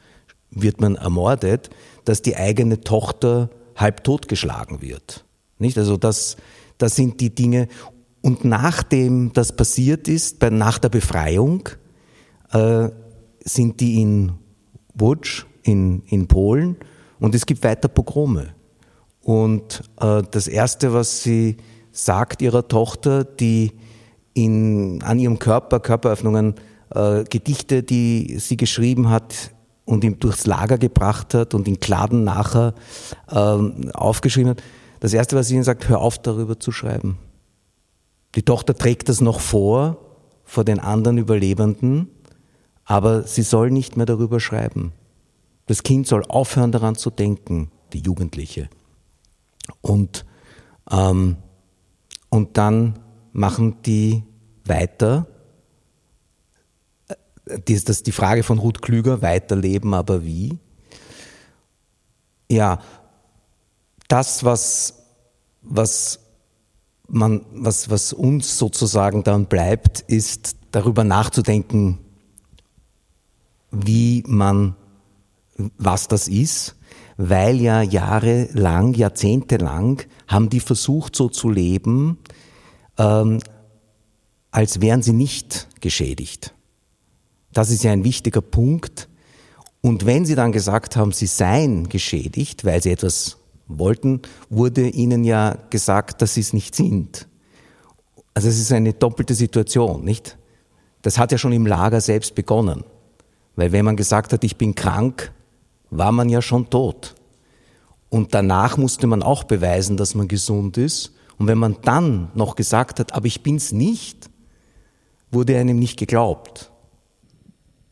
wird 0.51 0.79
man 0.83 0.97
ermordet, 0.97 1.71
dass 2.05 2.21
die 2.21 2.37
eigene 2.37 2.83
Tochter 2.83 3.49
halb 3.79 4.05
totgeschlagen 4.05 4.83
wird. 4.83 5.25
Nicht? 5.59 5.79
Also 5.79 5.97
das, 5.97 6.37
das 6.77 6.97
sind 6.97 7.21
die 7.21 7.35
Dinge. 7.35 7.69
Und 8.21 8.45
nachdem 8.45 9.33
das 9.33 9.55
passiert 9.55 10.09
ist, 10.09 10.43
nach 10.43 10.79
der 10.79 10.91
Befreiung, 10.91 11.69
äh, 12.53 12.91
sind 13.45 13.81
die 13.81 14.03
in 14.03 14.33
Łódź 14.99 15.47
in, 15.63 16.03
in 16.07 16.27
Polen 16.27 16.77
und 17.21 17.35
es 17.35 17.47
gibt 17.47 17.63
weiter 17.63 17.89
Pogrome. 17.89 18.49
Und 19.23 19.83
äh, 20.01 20.23
das 20.31 20.49
Erste, 20.49 20.93
was 20.93 21.23
sie 21.23 21.59
sagt 21.93 22.43
ihrer 22.43 22.67
Tochter, 22.67 23.25
die 23.25 23.73
in, 24.35 25.03
an 25.03 25.19
ihrem 25.19 25.39
Körper, 25.39 25.81
Körperöffnungen, 25.81 26.55
äh, 26.95 27.25
Gedichte, 27.25 27.83
die 27.83 28.39
sie 28.39 28.57
geschrieben 28.57 29.11
hat 29.11 29.53
und 29.89 30.05
ihm 30.05 30.21
durchs 30.21 30.45
Lager 30.45 30.77
gebracht 30.77 31.33
hat 31.33 31.55
und 31.55 31.67
in 31.67 31.81
Kladen 31.81 32.23
nachher 32.23 32.75
äh, 33.31 33.35
aufgeschrieben 33.95 34.51
hat, 34.51 34.63
das 35.01 35.15
Erste, 35.15 35.35
was 35.35 35.49
sie 35.49 35.55
ihnen 35.55 35.65
sagt, 35.65 35.89
hör 35.89 36.01
auf 36.01 36.19
darüber 36.19 36.61
zu 36.61 36.73
schreiben. 36.73 37.17
Die 38.35 38.43
Tochter 38.43 38.77
trägt 38.77 39.09
das 39.09 39.23
noch 39.23 39.41
vor, 39.41 39.97
vor 40.45 40.65
den 40.65 40.79
anderen 40.79 41.17
Überlebenden, 41.17 42.09
aber 42.85 43.23
sie 43.23 43.41
soll 43.41 43.71
nicht 43.71 43.97
mehr 43.97 44.05
darüber 44.05 44.41
schreiben. 44.41 44.93
Das 45.67 45.83
Kind 45.83 46.07
soll 46.07 46.23
aufhören 46.29 46.71
daran 46.71 46.95
zu 46.95 47.09
denken, 47.09 47.71
die 47.95 48.01
Jugendliche. 48.01 48.69
Und, 49.81 50.27
ähm, 50.91 51.37
und 52.29 52.59
dann 52.59 52.99
machen 53.33 53.77
die 53.87 54.23
weiter. 54.67 55.27
Das 57.65 57.85
ist 57.85 58.07
die 58.07 58.13
Frage 58.13 58.43
von 58.43 58.59
Ruth 58.59 58.83
Klüger, 58.83 59.23
weiterleben, 59.23 59.95
aber 59.95 60.25
wie? 60.25 60.59
Ja, 62.51 62.81
das, 64.09 64.45
was, 64.45 64.95
was, 65.63 66.21
man, 67.09 67.45
was, 67.53 67.91
was 67.91 68.13
uns 68.13 68.59
sozusagen 68.59 69.25
dann 69.25 69.47
bleibt, 69.47 70.01
ist 70.01 70.57
darüber 70.71 71.05
nachzudenken, 71.05 71.99
wie 73.71 74.25
man, 74.27 74.77
was 75.77 76.09
das 76.09 76.29
ist, 76.29 76.77
weil 77.17 77.61
ja 77.61 77.83
jahrelang, 77.83 78.95
jahrzehntelang 78.95 80.03
haben 80.27 80.49
die 80.49 80.61
versucht 80.61 81.17
so 81.17 81.29
zu 81.29 81.51
leben, 81.51 82.19
ähm, 82.97 83.41
als 84.51 84.81
wären 84.81 85.03
sie 85.03 85.13
nicht 85.13 85.69
geschädigt. 85.81 86.55
Das 87.59 87.71
ist 87.71 87.83
ja 87.83 87.91
ein 87.91 88.05
wichtiger 88.05 88.41
Punkt. 88.41 89.09
Und 89.81 90.07
wenn 90.07 90.25
sie 90.25 90.37
dann 90.37 90.53
gesagt 90.53 90.95
haben, 90.95 91.11
sie 91.11 91.27
seien 91.27 91.89
geschädigt, 91.89 92.65
weil 92.65 92.81
sie 92.81 92.93
etwas 92.93 93.39
wollten, 93.67 94.23
wurde 94.49 94.89
ihnen 94.89 95.25
ja 95.25 95.59
gesagt, 95.69 96.23
dass 96.23 96.35
sie 96.35 96.41
es 96.41 96.53
nicht 96.53 96.77
sind. 96.77 97.27
Also 98.33 98.47
es 98.49 98.61
ist 98.61 98.71
eine 98.71 98.93
doppelte 98.93 99.35
Situation, 99.35 100.05
nicht? 100.05 100.39
Das 101.03 101.19
hat 101.19 101.33
ja 101.33 101.39
schon 101.39 101.51
im 101.51 101.67
Lager 101.67 102.01
selbst 102.01 102.37
begonnen. 102.37 102.85
Weil 103.57 103.73
wenn 103.73 103.85
man 103.85 103.97
gesagt 103.97 104.33
hat, 104.33 104.45
ich 104.45 104.57
bin 104.57 104.77
krank, 104.77 105.33
war 105.91 106.13
man 106.13 106.29
ja 106.29 106.41
schon 106.41 106.71
tot. 106.71 107.17
Und 108.09 108.35
danach 108.35 108.77
musste 108.77 109.09
man 109.09 109.21
auch 109.21 109.43
beweisen, 109.43 109.97
dass 109.97 110.15
man 110.15 110.29
gesund 110.29 110.77
ist. 110.77 111.13
Und 111.39 111.49
wenn 111.49 111.59
man 111.59 111.79
dann 111.83 112.31
noch 112.35 112.55
gesagt 112.55 113.01
hat, 113.01 113.15
aber 113.15 113.27
ich 113.27 113.43
bin's 113.43 113.73
nicht, 113.73 114.31
wurde 115.33 115.59
einem 115.59 115.81
nicht 115.81 115.99
geglaubt. 115.99 116.71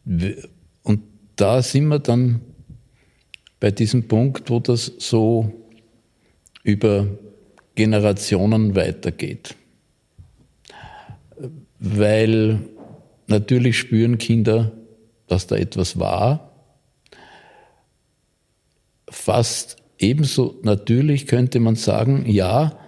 Und 0.07 1.03
da 1.35 1.63
sind 1.63 1.89
wir 1.89 1.99
dann 1.99 2.41
bei 3.59 3.71
diesem 3.71 4.07
Punkt, 4.07 4.51
wo 4.51 4.61
das 4.61 4.93
so 4.99 5.53
über 6.63 7.07
Generationen 7.75 8.75
weitergeht. 8.75 9.57
Weil 11.79 12.61
natürlich 13.27 13.79
spüren 13.79 14.19
Kinder, 14.19 14.73
dass 15.27 15.47
da 15.47 15.57
etwas 15.57 15.99
war. 15.99 16.53
Fast 19.09 19.77
ebenso 19.99 20.59
natürlich 20.63 21.27
könnte 21.27 21.61
man 21.61 21.75
sagen, 21.75 22.25
ja, 22.27 22.79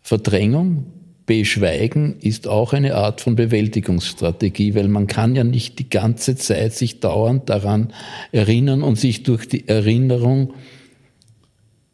Verdrängung, 0.00 0.86
Beschweigen 1.32 2.18
ist 2.20 2.46
auch 2.46 2.74
eine 2.74 2.94
Art 2.94 3.22
von 3.22 3.36
Bewältigungsstrategie, 3.36 4.74
weil 4.74 4.88
man 4.88 5.06
kann 5.06 5.34
ja 5.34 5.44
nicht 5.44 5.78
die 5.78 5.88
ganze 5.88 6.36
Zeit 6.36 6.74
sich 6.74 7.00
dauernd 7.00 7.48
daran 7.48 7.94
erinnern 8.32 8.82
und 8.82 8.98
sich 8.98 9.22
durch 9.22 9.48
die 9.48 9.66
Erinnerung 9.66 10.52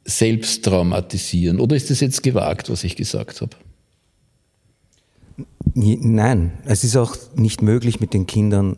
selbst 0.05 0.64
traumatisieren. 0.64 1.61
Oder 1.61 1.77
ist 1.77 1.88
das 1.88 2.01
jetzt 2.01 2.24
gewagt, 2.24 2.68
was 2.68 2.83
ich 2.83 2.96
gesagt 2.96 3.40
habe? 3.40 3.55
Nein, 5.74 6.55
es 6.64 6.83
ist 6.83 6.96
auch 6.96 7.14
nicht 7.37 7.62
möglich, 7.62 8.01
mit 8.01 8.14
den 8.14 8.27
Kindern 8.27 8.77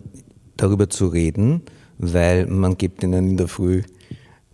darüber 0.59 0.91
zu 0.91 1.07
reden, 1.07 1.63
weil 1.97 2.47
man 2.49 2.77
gibt 2.77 3.03
ihnen 3.03 3.31
in 3.31 3.37
der 3.39 3.49
Früh 3.49 3.81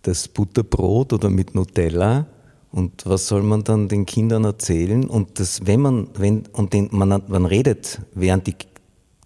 das 0.03 0.29
Butterbrot 0.29 1.11
oder 1.11 1.29
mit 1.29 1.53
Nutella 1.53 2.27
und 2.71 3.05
was 3.05 3.27
soll 3.27 3.43
man 3.43 3.63
dann 3.63 3.87
den 3.87 4.05
Kindern 4.05 4.43
erzählen? 4.43 5.05
Und 5.09 5.39
das, 5.39 5.65
wenn 5.65 5.81
man, 5.81 6.09
wenn, 6.17 6.43
und 6.53 6.73
den, 6.73 6.89
man, 6.91 7.23
man 7.27 7.45
redet, 7.45 8.01
während 8.13 8.47
die 8.47 8.55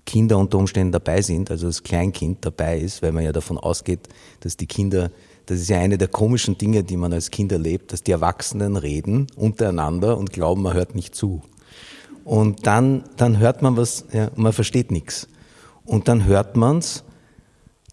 Kinder 0.06 0.38
unter 0.38 0.58
Umständen 0.58 0.92
dabei 0.92 1.22
sind, 1.22 1.52
also 1.52 1.68
das 1.68 1.84
Kleinkind 1.84 2.46
dabei 2.46 2.80
ist, 2.80 3.02
weil 3.02 3.12
man 3.12 3.24
ja 3.24 3.32
davon 3.32 3.58
ausgeht, 3.58 4.10
dass 4.42 4.58
die 4.58 4.68
Kinder, 4.68 5.12
das 5.46 5.60
ist 5.60 5.70
ja 5.70 5.80
eine 5.80 5.98
der 5.98 6.08
komischen 6.08 6.58
Dinge, 6.58 6.84
die 6.84 6.98
man 6.98 7.14
als 7.14 7.32
Kind 7.32 7.52
erlebt, 7.52 7.94
dass 7.94 8.04
die 8.04 8.12
Erwachsenen 8.12 8.78
reden 8.78 9.28
untereinander 9.36 10.18
und 10.18 10.32
glauben, 10.34 10.62
man 10.64 10.74
hört 10.74 10.96
nicht 10.96 11.16
zu. 11.16 11.42
Und 12.24 12.68
dann, 12.68 13.04
dann 13.18 13.40
hört 13.40 13.62
man 13.62 13.78
was, 13.78 14.06
ja, 14.12 14.30
man 14.36 14.54
versteht 14.54 14.92
nichts. 14.92 15.28
Und 15.86 16.08
dann 16.08 16.26
hört 16.26 16.56
man's, 16.56 17.04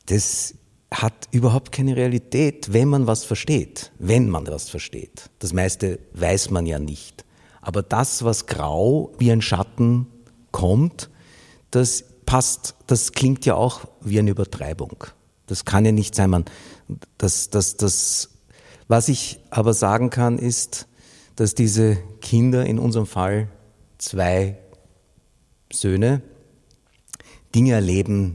das 0.06 0.54
hat 0.92 1.28
überhaupt 1.32 1.72
keine 1.72 1.96
Realität, 1.96 2.72
wenn 2.72 2.88
man 2.88 3.06
was 3.06 3.24
versteht. 3.24 3.92
Wenn 3.98 4.28
man 4.30 4.46
was 4.46 4.70
versteht. 4.70 5.30
Das 5.38 5.52
meiste 5.52 5.98
weiß 6.14 6.50
man 6.50 6.66
ja 6.66 6.78
nicht. 6.78 7.24
Aber 7.60 7.82
das, 7.82 8.24
was 8.24 8.46
grau 8.46 9.12
wie 9.18 9.30
ein 9.30 9.42
Schatten 9.42 10.06
kommt, 10.50 11.10
das 11.70 12.04
passt, 12.24 12.74
das 12.86 13.12
klingt 13.12 13.44
ja 13.44 13.54
auch 13.54 13.82
wie 14.00 14.18
eine 14.18 14.30
Übertreibung. 14.30 15.04
Das 15.46 15.64
kann 15.64 15.84
ja 15.84 15.92
nicht 15.92 16.14
sein. 16.14 16.30
Man, 16.30 16.44
das, 17.18 17.50
das, 17.50 17.76
das, 17.76 18.30
was 18.86 19.08
ich 19.08 19.40
aber 19.50 19.74
sagen 19.74 20.10
kann, 20.10 20.38
ist, 20.38 20.88
dass 21.36 21.54
diese 21.54 21.96
Kinder, 22.20 22.64
in 22.66 22.78
unserem 22.78 23.06
Fall 23.06 23.48
zwei 23.98 24.58
Söhne, 25.72 26.22
Dinge 27.54 27.72
erleben, 27.72 28.34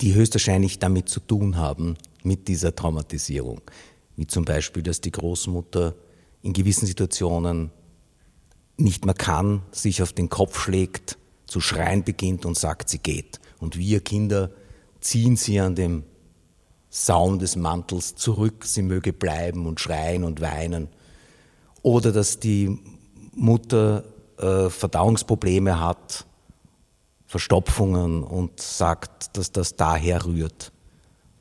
die 0.00 0.14
höchstwahrscheinlich 0.14 0.78
damit 0.78 1.08
zu 1.08 1.20
tun 1.20 1.56
haben, 1.56 1.96
mit 2.22 2.48
dieser 2.48 2.74
Traumatisierung. 2.74 3.60
Wie 4.16 4.26
zum 4.26 4.44
Beispiel, 4.44 4.82
dass 4.82 5.00
die 5.00 5.10
Großmutter 5.10 5.94
in 6.42 6.52
gewissen 6.52 6.86
Situationen 6.86 7.70
nicht 8.76 9.04
mehr 9.04 9.14
kann, 9.14 9.62
sich 9.72 10.02
auf 10.02 10.12
den 10.12 10.28
Kopf 10.28 10.58
schlägt, 10.58 11.18
zu 11.46 11.60
schreien 11.60 12.04
beginnt 12.04 12.46
und 12.46 12.56
sagt, 12.56 12.88
sie 12.88 12.98
geht. 12.98 13.40
Und 13.58 13.76
wir 13.76 14.00
Kinder 14.00 14.50
ziehen 15.00 15.36
sie 15.36 15.60
an 15.60 15.74
dem 15.74 16.04
Saum 16.88 17.38
des 17.38 17.56
Mantels 17.56 18.16
zurück, 18.16 18.64
sie 18.64 18.82
möge 18.82 19.12
bleiben 19.12 19.66
und 19.66 19.80
schreien 19.80 20.24
und 20.24 20.40
weinen. 20.40 20.88
Oder 21.82 22.12
dass 22.12 22.40
die 22.40 22.78
Mutter 23.32 24.04
äh, 24.38 24.70
Verdauungsprobleme 24.70 25.80
hat 25.80 26.26
Verstopfungen 27.30 28.24
und 28.24 28.58
sagt, 28.58 29.36
dass 29.36 29.52
das 29.52 29.76
daher 29.76 30.26
rührt. 30.26 30.72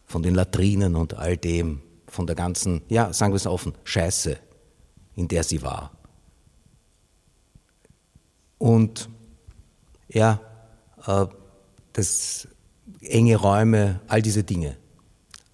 Von 0.05 0.21
den 0.21 0.35
Latrinen 0.35 0.95
und 0.95 1.15
all 1.15 1.35
dem, 1.35 1.81
von 2.05 2.27
der 2.27 2.35
ganzen, 2.35 2.83
ja, 2.89 3.11
sagen 3.11 3.33
wir 3.33 3.37
es 3.37 3.47
offen, 3.47 3.73
Scheiße, 3.85 4.37
in 5.15 5.27
der 5.27 5.43
sie 5.43 5.63
war. 5.63 5.89
Und 8.59 9.09
ja, 10.09 10.39
äh, 11.07 11.25
das 11.93 12.47
enge 13.01 13.37
Räume, 13.37 13.99
all 14.07 14.21
diese 14.21 14.43
Dinge. 14.43 14.77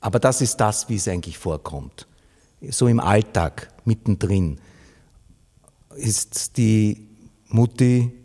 Aber 0.01 0.19
das 0.19 0.41
ist 0.41 0.57
das, 0.57 0.89
wie 0.89 0.97
es 0.97 1.07
eigentlich 1.07 1.37
vorkommt. 1.37 2.09
So 2.71 2.89
im 2.89 2.99
Alltag, 2.99 3.69
mittendrin, 3.85 4.59
ist 5.95 6.57
die 6.57 7.07
Mutti 7.47 8.24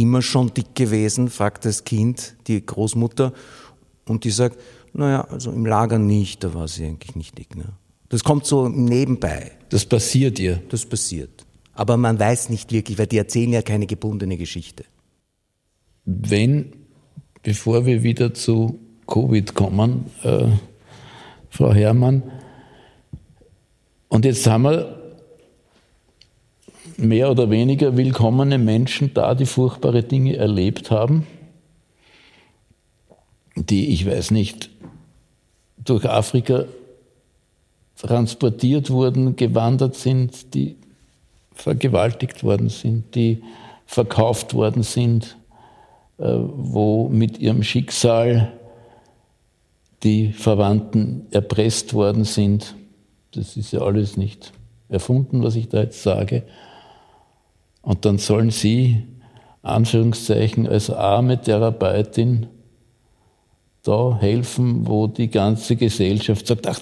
immer 0.00 0.22
schon 0.22 0.52
dick 0.54 0.74
gewesen, 0.74 1.28
fragt 1.28 1.64
das 1.64 1.84
Kind 1.84 2.36
die 2.46 2.64
Großmutter 2.64 3.32
und 4.06 4.24
die 4.24 4.30
sagt, 4.30 4.58
naja, 4.92 5.22
also 5.22 5.52
im 5.52 5.66
Lager 5.66 5.98
nicht, 5.98 6.42
da 6.42 6.54
war 6.54 6.68
sie 6.68 6.84
eigentlich 6.84 7.14
nicht 7.14 7.38
dick. 7.38 7.56
Ne? 7.56 7.66
Das 8.08 8.24
kommt 8.24 8.46
so 8.46 8.68
nebenbei. 8.68 9.52
Das 9.68 9.84
passiert 9.84 10.38
ihr. 10.38 10.60
Das 10.68 10.84
passiert. 10.84 11.46
Aber 11.74 11.96
man 11.96 12.18
weiß 12.18 12.48
nicht 12.50 12.72
wirklich, 12.72 12.98
weil 12.98 13.06
die 13.06 13.18
erzählen 13.18 13.52
ja 13.52 13.62
keine 13.62 13.86
gebundene 13.86 14.36
Geschichte. 14.36 14.84
Wenn, 16.04 16.72
bevor 17.42 17.86
wir 17.86 18.02
wieder 18.02 18.34
zu 18.34 18.80
Covid 19.06 19.54
kommen, 19.54 20.06
äh, 20.22 20.48
Frau 21.50 21.72
Herrmann, 21.72 22.22
und 24.08 24.24
jetzt 24.24 24.44
haben 24.46 24.62
wir 24.62 24.99
mehr 27.00 27.30
oder 27.30 27.50
weniger 27.50 27.96
willkommene 27.96 28.58
Menschen 28.58 29.12
da, 29.14 29.34
die 29.34 29.46
furchtbare 29.46 30.02
Dinge 30.02 30.36
erlebt 30.36 30.90
haben, 30.90 31.26
die, 33.56 33.88
ich 33.88 34.06
weiß 34.06 34.30
nicht, 34.30 34.70
durch 35.78 36.08
Afrika 36.08 36.64
transportiert 37.96 38.90
wurden, 38.90 39.36
gewandert 39.36 39.94
sind, 39.94 40.54
die 40.54 40.76
vergewaltigt 41.52 42.42
worden 42.44 42.68
sind, 42.68 43.14
die 43.14 43.42
verkauft 43.86 44.54
worden 44.54 44.82
sind, 44.82 45.36
äh, 46.18 46.24
wo 46.24 47.08
mit 47.08 47.38
ihrem 47.38 47.62
Schicksal 47.62 48.52
die 50.02 50.32
Verwandten 50.32 51.26
erpresst 51.30 51.92
worden 51.92 52.24
sind. 52.24 52.74
Das 53.32 53.56
ist 53.56 53.72
ja 53.72 53.80
alles 53.80 54.16
nicht 54.16 54.52
erfunden, 54.88 55.42
was 55.42 55.56
ich 55.56 55.68
da 55.68 55.80
jetzt 55.80 56.02
sage. 56.02 56.44
Und 57.90 58.04
dann 58.04 58.18
sollen 58.18 58.50
Sie, 58.50 59.02
Anführungszeichen, 59.62 60.68
als 60.68 60.90
arme 60.90 61.40
Therapeutin 61.40 62.46
da 63.82 64.16
helfen, 64.20 64.86
wo 64.86 65.08
die 65.08 65.26
ganze 65.26 65.74
Gesellschaft 65.74 66.46
sagt, 66.46 66.68
ach, 66.68 66.78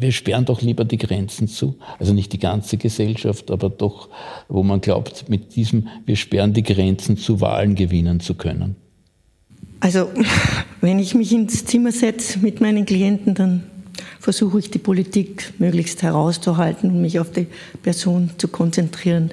wir 0.00 0.12
sperren 0.12 0.46
doch 0.46 0.62
lieber 0.62 0.86
die 0.86 0.96
Grenzen 0.96 1.46
zu. 1.46 1.74
Also 1.98 2.14
nicht 2.14 2.32
die 2.32 2.38
ganze 2.38 2.78
Gesellschaft, 2.78 3.50
aber 3.50 3.68
doch, 3.68 4.08
wo 4.48 4.62
man 4.62 4.80
glaubt, 4.80 5.28
mit 5.28 5.56
diesem, 5.56 5.88
wir 6.06 6.16
sperren 6.16 6.54
die 6.54 6.62
Grenzen 6.62 7.18
zu 7.18 7.42
Wahlen 7.42 7.74
gewinnen 7.74 8.20
zu 8.20 8.32
können. 8.32 8.76
Also, 9.80 10.08
wenn 10.80 10.98
ich 10.98 11.14
mich 11.14 11.32
ins 11.32 11.66
Zimmer 11.66 11.92
setze 11.92 12.38
mit 12.38 12.62
meinen 12.62 12.86
Klienten, 12.86 13.34
dann 13.34 13.64
versuche 14.20 14.58
ich 14.58 14.70
die 14.70 14.78
Politik 14.78 15.52
möglichst 15.58 16.02
herauszuhalten 16.02 16.90
und 16.90 17.00
mich 17.00 17.20
auf 17.20 17.30
die 17.30 17.46
Person 17.82 18.30
zu 18.38 18.48
konzentrieren. 18.48 19.30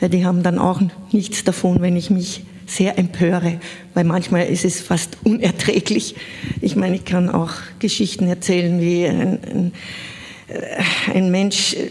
Weil 0.00 0.10
die 0.10 0.24
haben 0.24 0.42
dann 0.42 0.58
auch 0.58 0.80
nichts 1.12 1.44
davon, 1.44 1.80
wenn 1.80 1.96
ich 1.96 2.10
mich 2.10 2.42
sehr 2.66 2.98
empöre, 2.98 3.60
weil 3.94 4.04
manchmal 4.04 4.46
ist 4.46 4.64
es 4.64 4.80
fast 4.80 5.18
unerträglich. 5.24 6.14
Ich 6.60 6.76
meine, 6.76 6.96
ich 6.96 7.04
kann 7.04 7.28
auch 7.28 7.52
Geschichten 7.78 8.26
erzählen, 8.26 8.80
wie 8.80 9.06
ein, 9.06 9.38
ein, 9.42 9.72
äh, 10.48 11.12
ein 11.14 11.30
Mensch 11.30 11.74
äh, 11.74 11.88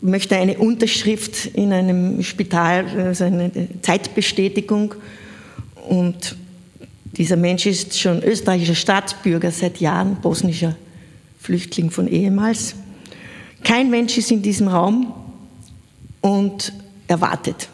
möchte 0.00 0.36
eine 0.36 0.58
Unterschrift 0.58 1.46
in 1.46 1.72
einem 1.72 2.22
Spital, 2.22 2.86
also 2.96 3.24
eine 3.24 3.50
Zeitbestätigung 3.82 4.94
und 5.88 6.36
dieser 7.16 7.36
Mensch 7.36 7.66
ist 7.66 7.98
schon 7.98 8.22
österreichischer 8.22 8.74
Staatsbürger 8.74 9.50
seit 9.50 9.80
Jahren, 9.80 10.16
bosnischer 10.16 10.76
Flüchtling 11.44 11.90
von 11.90 12.08
ehemals. 12.08 12.74
Kein 13.62 13.90
Mensch 13.90 14.16
ist 14.16 14.30
in 14.30 14.40
diesem 14.40 14.66
Raum 14.66 15.12
und 16.22 16.72
er 17.06 17.20
wartet. 17.20 17.68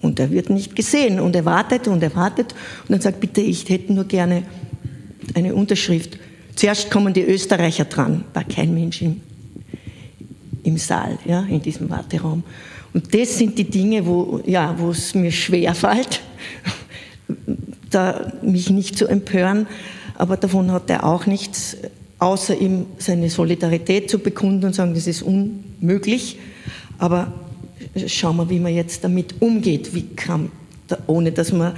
Und 0.00 0.18
er 0.18 0.30
wird 0.30 0.48
nicht 0.48 0.74
gesehen 0.74 1.20
und 1.20 1.36
er 1.36 1.44
wartet 1.44 1.86
und 1.86 2.02
er 2.02 2.14
wartet 2.14 2.54
und 2.84 2.92
dann 2.92 3.02
sagt, 3.02 3.20
bitte, 3.20 3.42
ich 3.42 3.68
hätte 3.68 3.92
nur 3.92 4.04
gerne 4.04 4.44
eine 5.34 5.54
Unterschrift. 5.54 6.18
Zuerst 6.54 6.90
kommen 6.90 7.12
die 7.12 7.24
Österreicher 7.24 7.84
dran, 7.84 8.24
war 8.32 8.44
kein 8.44 8.72
Mensch 8.72 9.02
im, 9.02 9.20
im 10.62 10.78
Saal, 10.78 11.18
ja, 11.26 11.42
in 11.42 11.60
diesem 11.60 11.90
Warteraum. 11.90 12.42
Und 12.94 13.14
das 13.14 13.36
sind 13.36 13.58
die 13.58 13.68
Dinge, 13.68 14.06
wo, 14.06 14.40
ja, 14.46 14.74
es 14.90 15.14
mir 15.14 15.30
schwer 15.30 15.74
fällt, 15.74 16.22
da 17.90 18.32
mich 18.40 18.70
nicht 18.70 18.96
zu 18.96 19.06
empören, 19.06 19.66
aber 20.14 20.38
davon 20.38 20.72
hat 20.72 20.88
er 20.88 21.04
auch 21.04 21.26
nichts 21.26 21.76
außer 22.18 22.56
ihm 22.60 22.86
seine 22.98 23.30
Solidarität 23.30 24.10
zu 24.10 24.18
bekunden 24.18 24.66
und 24.66 24.74
sagen, 24.74 24.94
das 24.94 25.06
ist 25.06 25.22
unmöglich. 25.22 26.38
Aber 26.98 27.32
schauen 28.06 28.36
wir, 28.36 28.50
wie 28.50 28.58
man 28.58 28.74
jetzt 28.74 29.04
damit 29.04 29.40
umgeht, 29.40 29.94
wie 29.94 30.02
kann, 30.02 30.50
ohne 31.06 31.32
dass 31.32 31.52
man 31.52 31.74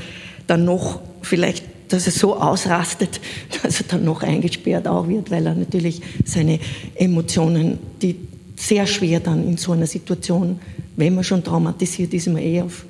dann 0.47 0.65
noch 0.65 1.01
vielleicht, 1.23 1.65
dass 1.89 2.07
er 2.07 2.13
so 2.13 2.37
ausrastet, 2.37 3.21
dass 3.63 3.81
er 3.81 3.87
dann 3.89 4.05
noch 4.05 4.23
eingesperrt 4.23 4.89
auch 4.89 5.09
wird, 5.09 5.31
weil 5.31 5.47
er 5.47 5.55
natürlich 5.55 6.01
seine 6.25 6.59
Emotionen, 6.95 7.79
die 8.01 8.17
sehr 8.57 8.87
schwer 8.87 9.21
dann 9.21 9.47
in 9.47 9.57
so 9.57 9.73
einer 9.73 9.87
Situation, 9.87 10.59
wenn 10.97 11.15
man 11.15 11.25
schon 11.25 11.43
traumatisiert 11.43 12.13
ist, 12.13 12.27
man 12.27 12.43
eh 12.43 12.63
auf 12.63 12.85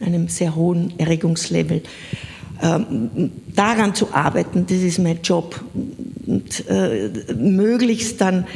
einem 0.00 0.28
sehr 0.28 0.56
hohen 0.56 0.92
Erregungslevel. 0.98 1.82
Ähm, 2.62 3.30
daran 3.54 3.94
zu 3.94 4.14
arbeiten, 4.14 4.66
das 4.66 4.78
ist 4.78 4.98
mein 4.98 5.20
Job. 5.22 5.60
Und 6.26 6.66
äh, 6.68 7.10
möglichst 7.34 8.20
dann 8.20 8.46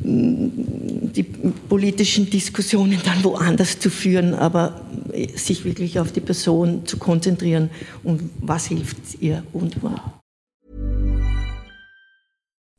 mm, 0.00 0.48
die 1.12 1.22
politischen 1.22 2.30
Diskussionen 2.30 3.00
dann 3.04 3.24
woanders 3.24 3.78
zu 3.78 3.90
führen, 3.90 4.34
aber 4.34 4.80
sich 5.34 5.64
wirklich 5.64 5.98
auf 5.98 6.12
die 6.12 6.20
Person 6.20 6.86
zu 6.86 6.98
konzentrieren 6.98 7.70
und 8.04 8.30
was 8.40 8.66
hilft 8.66 9.20
ihr 9.20 9.42
und 9.52 9.82
wann. 9.82 10.00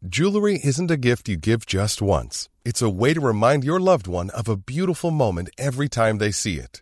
Jewelry 0.01 0.57
isn't 0.63 0.89
a 0.89 0.95
gift 0.95 1.27
you 1.27 1.37
give 1.37 1.65
just 1.67 2.01
once. 2.01 2.49
It's 2.63 2.81
a 2.81 2.89
way 2.89 3.13
to 3.13 3.19
remind 3.19 3.65
your 3.65 3.79
loved 3.81 4.07
one 4.07 4.29
of 4.31 4.47
a 4.47 4.55
beautiful 4.55 5.11
moment 5.11 5.49
every 5.57 5.89
time 5.89 6.19
they 6.19 6.31
see 6.31 6.55
it. 6.55 6.81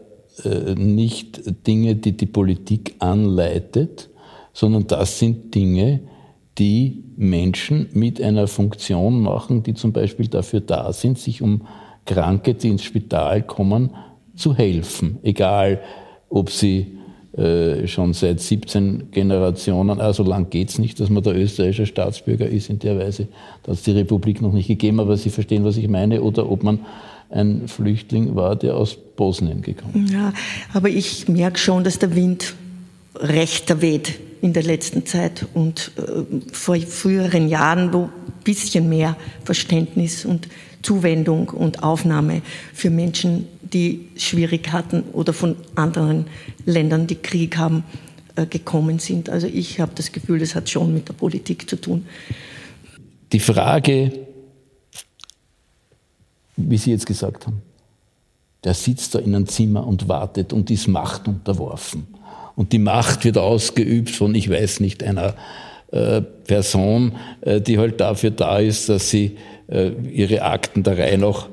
nicht 0.75 1.67
Dinge, 1.67 1.95
die 1.95 2.17
die 2.17 2.25
Politik 2.25 2.95
anleitet, 2.99 4.09
sondern 4.53 4.87
das 4.87 5.19
sind 5.19 5.53
Dinge, 5.53 6.01
die 6.57 7.03
Menschen 7.15 7.89
mit 7.93 8.21
einer 8.21 8.47
Funktion 8.47 9.21
machen, 9.21 9.63
die 9.63 9.73
zum 9.73 9.93
Beispiel 9.93 10.27
dafür 10.27 10.61
da 10.61 10.91
sind, 10.93 11.17
sich 11.17 11.41
um 11.41 11.67
Kranke, 12.05 12.53
die 12.53 12.69
ins 12.69 12.83
Spital 12.83 13.43
kommen, 13.43 13.91
zu 14.35 14.55
helfen. 14.55 15.19
Egal, 15.23 15.81
ob 16.29 16.49
sie 16.49 16.97
äh, 17.37 17.87
schon 17.87 18.13
seit 18.13 18.39
17 18.39 19.11
Generationen, 19.11 20.01
also 20.01 20.23
lang 20.23 20.49
geht 20.49 20.69
es 20.69 20.79
nicht, 20.79 20.99
dass 20.99 21.09
man 21.09 21.23
der 21.23 21.35
österreichische 21.35 21.85
Staatsbürger 21.85 22.47
ist 22.47 22.69
in 22.69 22.79
der 22.79 22.97
Weise, 22.97 23.27
da 23.63 23.71
hat 23.71 23.77
es 23.77 23.83
die 23.83 23.91
Republik 23.91 24.41
noch 24.41 24.51
nicht 24.51 24.67
gegeben, 24.67 24.99
aber 24.99 25.15
Sie 25.15 25.29
verstehen, 25.29 25.63
was 25.63 25.77
ich 25.77 25.87
meine, 25.87 26.21
oder 26.21 26.51
ob 26.51 26.63
man 26.63 26.79
ein 27.31 27.67
Flüchtling 27.67 28.35
war, 28.35 28.55
der 28.55 28.75
aus 28.75 28.97
Bosnien 29.15 29.61
gekommen 29.61 30.05
ist. 30.05 30.13
Ja, 30.13 30.33
aber 30.73 30.89
ich 30.89 31.27
merke 31.27 31.57
schon, 31.57 31.83
dass 31.83 31.99
der 31.99 32.15
Wind 32.15 32.53
rechter 33.15 33.81
weht 33.81 34.19
in 34.41 34.53
der 34.53 34.63
letzten 34.63 35.05
Zeit 35.05 35.45
und 35.53 35.91
äh, 35.97 36.51
vor 36.51 36.75
früheren 36.77 37.47
Jahren, 37.47 37.93
wo 37.93 38.03
ein 38.03 38.09
bisschen 38.43 38.89
mehr 38.89 39.15
Verständnis 39.43 40.25
und 40.25 40.47
Zuwendung 40.81 41.49
und 41.49 41.83
Aufnahme 41.83 42.41
für 42.73 42.89
Menschen, 42.89 43.47
die 43.61 44.07
schwierig 44.17 44.71
hatten 44.71 45.03
oder 45.13 45.33
von 45.33 45.55
anderen 45.75 46.25
Ländern, 46.65 47.07
die 47.07 47.15
Krieg 47.15 47.57
haben, 47.57 47.83
äh, 48.35 48.45
gekommen 48.45 48.99
sind. 48.99 49.29
Also 49.29 49.47
ich 49.47 49.79
habe 49.79 49.91
das 49.95 50.11
Gefühl, 50.11 50.39
das 50.39 50.55
hat 50.55 50.69
schon 50.69 50.93
mit 50.93 51.07
der 51.07 51.13
Politik 51.13 51.69
zu 51.69 51.79
tun. 51.79 52.05
Die 53.31 53.39
Frage, 53.39 54.11
wie 56.69 56.77
Sie 56.77 56.91
jetzt 56.91 57.05
gesagt 57.05 57.47
haben, 57.47 57.61
der 58.63 58.73
sitzt 58.73 59.15
da 59.15 59.19
in 59.19 59.35
einem 59.35 59.47
Zimmer 59.47 59.85
und 59.85 60.07
wartet 60.07 60.53
und 60.53 60.69
ist 60.69 60.87
Macht 60.87 61.27
unterworfen. 61.27 62.07
Und 62.55 62.73
die 62.73 62.79
Macht 62.79 63.23
wird 63.25 63.37
ausgeübt 63.37 64.11
von, 64.11 64.35
ich 64.35 64.49
weiß 64.49 64.81
nicht, 64.81 65.03
einer 65.03 65.35
äh, 65.91 66.21
Person, 66.21 67.13
äh, 67.41 67.59
die 67.59 67.79
halt 67.79 67.99
dafür 67.99 68.31
da 68.31 68.59
ist, 68.59 68.89
dass 68.89 69.09
sie 69.09 69.37
äh, 69.67 69.89
ihre 70.11 70.43
Akten 70.43 70.83
der 70.83 70.97
Reihe 70.97 71.17
noch 71.17 71.49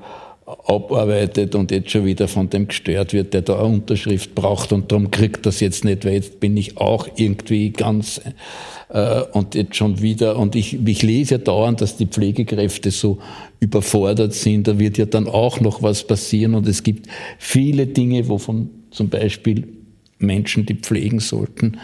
abarbeitet 0.49 1.55
und 1.55 1.71
jetzt 1.71 1.91
schon 1.91 2.07
wieder 2.07 2.27
von 2.27 2.49
dem 2.49 2.69
gestört 2.69 3.13
wird, 3.13 3.35
der 3.35 3.43
da 3.43 3.59
eine 3.59 3.75
Unterschrift 3.75 4.35
braucht 4.35 4.73
und 4.73 4.91
darum 4.91 5.11
kriegt 5.11 5.45
das 5.45 5.61
jetzt 5.61 5.85
nicht, 5.85 6.07
weil 6.07 6.15
jetzt 6.15 6.41
bin 6.41 6.57
ich 6.57 6.79
auch 6.79 7.07
irgendwie 7.17 7.71
ganz 7.71 8.21
äh, 8.89 9.23
und 9.33 9.55
jetzt 9.55 9.77
schon 9.77 10.01
wieder 10.01 10.39
und 10.39 10.57
ich, 10.57 10.79
ich 10.87 11.03
lese 11.03 11.35
ja 11.35 11.39
dauernd, 11.39 11.83
dass 11.83 11.97
die 11.97 12.07
Pflegekräfte 12.07 12.91
so 12.91 13.19
überfordert 13.61 14.33
sind, 14.33 14.69
da 14.69 14.79
wird 14.79 14.97
ja 14.97 15.05
dann 15.05 15.27
auch 15.27 15.61
noch 15.61 15.83
was 15.83 16.07
passieren 16.07 16.55
und 16.55 16.67
es 16.67 16.83
gibt 16.83 17.09
viele 17.39 17.87
Dinge, 17.87 18.29
wovon 18.29 18.71
zum 18.91 19.11
Beispiel 19.11 19.69
Menschen, 20.19 20.65
die 20.65 20.75
pflegen 20.75 21.21
sollten, 21.21 21.79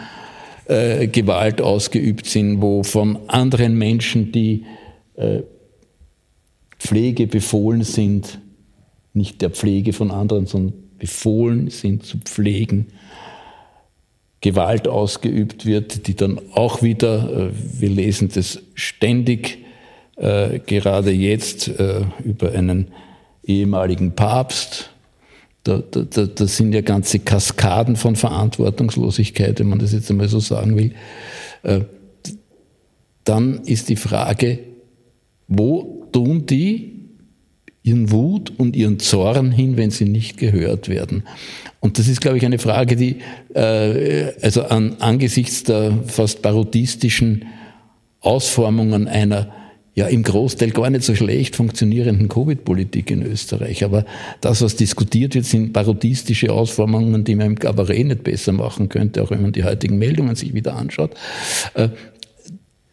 äh, 0.67 1.07
Gewalt 1.09 1.61
ausgeübt 1.61 2.25
sind, 2.25 2.63
wo 2.63 2.83
von 2.83 3.29
anderen 3.29 3.77
Menschen, 3.77 4.33
die 4.33 4.65
äh, 5.17 5.43
Pflege 6.79 7.27
befohlen 7.27 7.83
sind, 7.83 8.39
nicht 9.15 9.41
der 9.41 9.51
Pflege 9.51 9.93
von 9.93 10.11
anderen, 10.11 10.47
sondern 10.47 10.75
befohlen 10.99 11.71
sind 11.71 12.05
zu 12.05 12.19
pflegen, 12.19 12.89
Gewalt 14.41 14.89
ausgeübt 14.89 15.65
wird, 15.65 16.07
die 16.07 16.15
dann 16.15 16.39
auch 16.53 16.83
wieder, 16.83 17.49
äh, 17.49 17.51
wir 17.81 17.89
lesen 17.89 18.31
das 18.35 18.61
ständig, 18.75 19.65
äh, 20.17 20.59
gerade 20.59 21.13
jetzt 21.13 21.69
äh, 21.69 22.03
über 22.23 22.53
einen 22.53 22.89
ehemaligen 23.43 24.15
Papst. 24.15 24.91
Da, 25.63 25.79
da, 25.79 26.03
da 26.03 26.47
sind 26.47 26.75
ja 26.75 26.83
ganze 26.83 27.21
Kaskaden 27.21 27.97
von 27.97 28.17
Verantwortungslosigkeit, 28.17 29.59
wenn 29.61 29.71
man 29.71 29.79
das 29.79 29.95
jetzt 29.95 30.11
einmal 30.11 30.29
so 30.29 30.39
sagen 30.39 30.77
will. 30.77 30.93
Dann 33.25 33.61
ist 33.65 33.89
die 33.89 33.97
Frage, 33.97 34.59
wo 35.49 36.07
tun 36.13 36.45
die 36.45 37.04
ihren 37.85 38.11
Wut 38.11 38.53
und 38.57 38.75
ihren 38.75 38.99
Zorn 38.99 39.53
hin, 39.53 39.77
wenn 39.77 39.91
sie 39.91 40.07
nicht 40.07 40.37
gehört 40.39 40.89
werden? 40.89 41.23
Und 41.79 41.99
das 41.99 42.09
ist, 42.09 42.21
glaube 42.21 42.39
ich, 42.39 42.45
eine 42.45 42.59
Frage, 42.59 42.97
die 42.97 43.19
äh, 43.55 44.33
also 44.43 44.65
an, 44.65 44.97
angesichts 44.99 45.63
der 45.63 45.97
fast 46.07 46.43
parodistischen 46.43 47.45
Ausformungen 48.21 49.07
einer 49.07 49.53
ja 49.95 50.07
im 50.07 50.25
Großteil 50.25 50.71
gar 50.71 50.91
nicht 50.91 51.05
so 51.05 51.15
schlecht 51.15 51.55
funktionierenden 51.55 52.29
Covid-Politik 52.29 53.11
in 53.11 53.23
Österreich. 53.23 53.85
Aber 53.85 54.05
das, 54.41 54.61
was 54.61 54.77
diskutiert 54.77 55.35
wird, 55.35 55.45
sind 55.45 55.73
parodistische 55.73 56.53
Ausformungen, 56.53 57.23
die 57.23 57.37
man 57.37 57.47
im 57.49 57.59
Kabarett 57.59 58.07
nicht 58.07 58.25
besser 58.25 58.53
machen 58.53 58.89
könnte, 58.89 59.23
auch 59.23 59.31
wenn 59.31 59.43
man 59.43 59.53
die 59.53 59.63
heutigen 59.63 59.99
Meldungen 59.99 60.35
sich 60.35 60.53
wieder 60.53 60.75
anschaut. 60.75 61.13
Äh, 61.75 61.91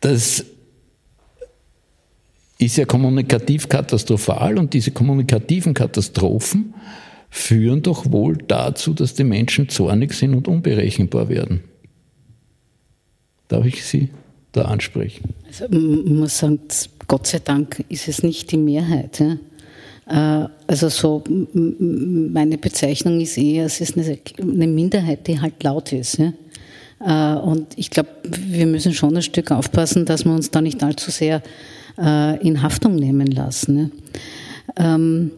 das 0.02 0.46
ist 2.62 2.78
ja 2.78 2.86
kommunikativ 2.86 3.68
katastrophal 3.68 4.58
und 4.58 4.74
diese 4.74 4.92
kommunikativen 4.92 5.74
Katastrophen 5.74 6.74
führen 7.30 7.82
doch 7.82 8.12
wohl 8.12 8.38
dazu, 8.38 8.94
dass 8.94 9.14
die 9.14 9.24
Menschen 9.24 9.70
zornig 9.70 10.14
sind 10.14 10.36
und 10.36 10.48
unberechenbar 10.48 11.30
werden. 11.30 11.64
Darf 13.48 13.66
ich 13.66 13.84
Sie 13.84 14.10
da 14.52 14.64
ansprechen? 14.64 15.34
Also, 15.48 15.66
man 15.70 16.20
muss 16.20 16.38
sagen, 16.38 16.60
Gott 17.08 17.28
sei 17.28 17.40
Dank 17.40 17.84
ist 17.90 18.08
es 18.08 18.22
nicht 18.22 18.52
die 18.52 18.58
Mehrheit. 18.58 19.20
Ja? 19.20 19.38
Äh, 20.44 20.50
also 20.68 20.90
so, 20.90 21.24
meine 21.54 22.58
Bezeichnung 22.58 23.20
ist 23.20 23.38
eher, 23.38 23.66
es 23.66 23.82
ist 23.82 23.98
eine 23.98 24.68
Minderheit, 24.68 25.28
die 25.28 25.40
halt 25.40 25.64
laut 25.64 25.92
ist. 25.94 26.20
Ja? 26.20 26.34
Äh, 27.04 27.40
und 27.42 27.78
ich 27.78 27.90
glaube, 27.90 28.10
wir 28.24 28.66
müssen 28.68 28.94
schon 28.94 29.16
ein 29.16 29.24
Stück 29.24 29.52
aufpassen, 29.52 30.06
dass 30.06 30.26
wir 30.26 30.34
uns 30.34 30.52
da 30.52 30.62
nicht 30.62 30.84
allzu 30.84 31.12
sehr 31.12 31.42
äh, 31.98 32.46
in 32.46 32.62
Haftung 32.62 32.96
nehmen 32.96 33.28
lassen. 33.28 33.76
Ne? 33.76 33.92
Ähm, 34.78 35.32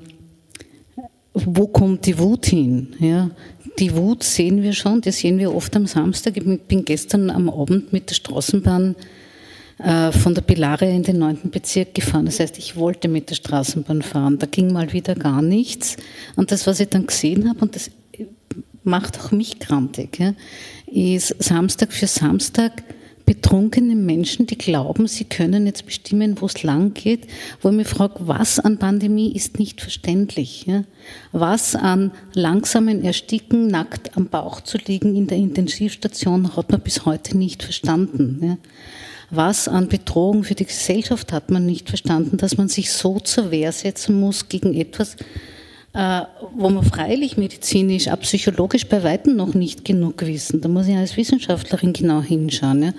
wo 1.34 1.68
kommt 1.68 2.06
die 2.06 2.18
Wut 2.18 2.46
hin? 2.46 2.96
Ja? 3.00 3.30
Die 3.80 3.96
Wut 3.96 4.24
sehen 4.24 4.62
wir 4.62 4.74
schon, 4.74 5.02
die 5.02 5.12
sehen 5.12 5.40
wir 5.40 5.54
oft 5.54 5.76
am 5.76 5.88
Samstag. 5.88 6.38
Ich 6.38 6.44
bin 6.44 6.86
gestern 6.86 7.30
am 7.30 7.50
Abend 7.50 7.92
mit 7.92 8.10
der 8.10 8.16
Straßenbahn 8.16 8.96
äh, 9.80 10.12
von 10.12 10.36
der 10.36 10.44
Pilaria 10.44 10.90
in 10.90 11.04
den 11.04 11.18
neunten 11.18 11.50
Bezirk 11.50 11.96
gefahren. 11.96 12.26
Das 12.26 12.40
heißt, 12.40 12.60
ich 12.60 12.76
wollte 12.76 13.08
mit 13.08 13.32
der 13.32 13.36
Straßenbahn 13.36 14.04
fahren. 14.04 14.38
Da 14.38 14.46
ging 14.46 14.72
mal 14.72 14.94
wieder 14.94 15.16
gar 15.16 15.42
nichts. 15.42 15.98
Und 16.36 16.52
das, 16.52 16.68
was 16.68 16.80
ich 16.80 16.90
dann 16.90 17.08
gesehen 17.08 17.50
habe, 17.50 17.60
und 17.60 17.76
das 17.76 17.90
macht 18.84 19.20
auch 19.20 19.32
mich 19.32 19.60
krantig, 19.60 20.20
ja, 20.20 20.34
ist 20.86 21.36
Samstag 21.42 21.92
für 21.94 22.08
Samstag 22.08 22.84
betrunkene 23.26 23.96
Menschen, 23.96 24.48
die 24.48 24.58
glauben, 24.58 25.08
sie 25.08 25.24
können 25.24 25.66
jetzt 25.66 25.86
bestimmen, 25.86 26.42
wo 26.42 26.46
es 26.46 26.64
lang 26.64 26.94
geht, 26.94 27.28
wo 27.62 27.70
ich 27.70 27.76
mich 27.76 27.88
frage, 27.88 28.16
was 28.20 28.60
an 28.60 28.78
Pandemie 28.78 29.32
ist 29.32 29.60
nicht 29.60 29.82
verständlich. 29.82 30.66
Ja? 30.66 30.84
Was 31.32 31.76
an 31.76 32.12
langsamen 32.34 33.04
Ersticken, 33.04 33.68
nackt 33.68 34.18
am 34.18 34.28
Bauch 34.28 34.62
zu 34.62 34.78
liegen 34.78 35.16
in 35.16 35.28
der 35.28 35.38
Intensivstation, 35.38 36.56
hat 36.56 36.72
man 36.72 36.82
bis 36.82 37.06
heute 37.06 37.38
nicht 37.38 37.64
verstanden. 37.64 38.40
Ja? 38.42 38.58
Was 39.30 39.68
an 39.68 39.88
Bedrohung 39.88 40.44
für 40.44 40.56
die 40.56 40.66
Gesellschaft 40.66 41.32
hat 41.32 41.50
man 41.50 41.66
nicht 41.66 41.90
verstanden, 41.90 42.38
dass 42.38 42.58
man 42.58 42.68
sich 42.68 42.92
so 42.92 43.20
zur 43.20 43.52
Wehr 43.52 43.72
setzen 43.72 44.20
muss 44.20 44.50
gegen 44.50 44.74
etwas, 44.74 45.16
wo 45.94 46.70
wir 46.70 46.82
freilich 46.82 47.38
medizinisch, 47.38 48.08
auch 48.08 48.20
psychologisch 48.22 48.88
bei 48.88 49.04
weitem 49.04 49.36
noch 49.36 49.54
nicht 49.54 49.86
genug 49.86 50.26
wissen. 50.26 50.60
Da 50.60 50.68
muss 50.68 50.88
ich 50.88 50.96
als 50.96 51.18
Wissenschaftlerin 51.18 51.94
genau 51.94 52.22
hinschauen. 52.22 52.82
Ja. 52.82 52.94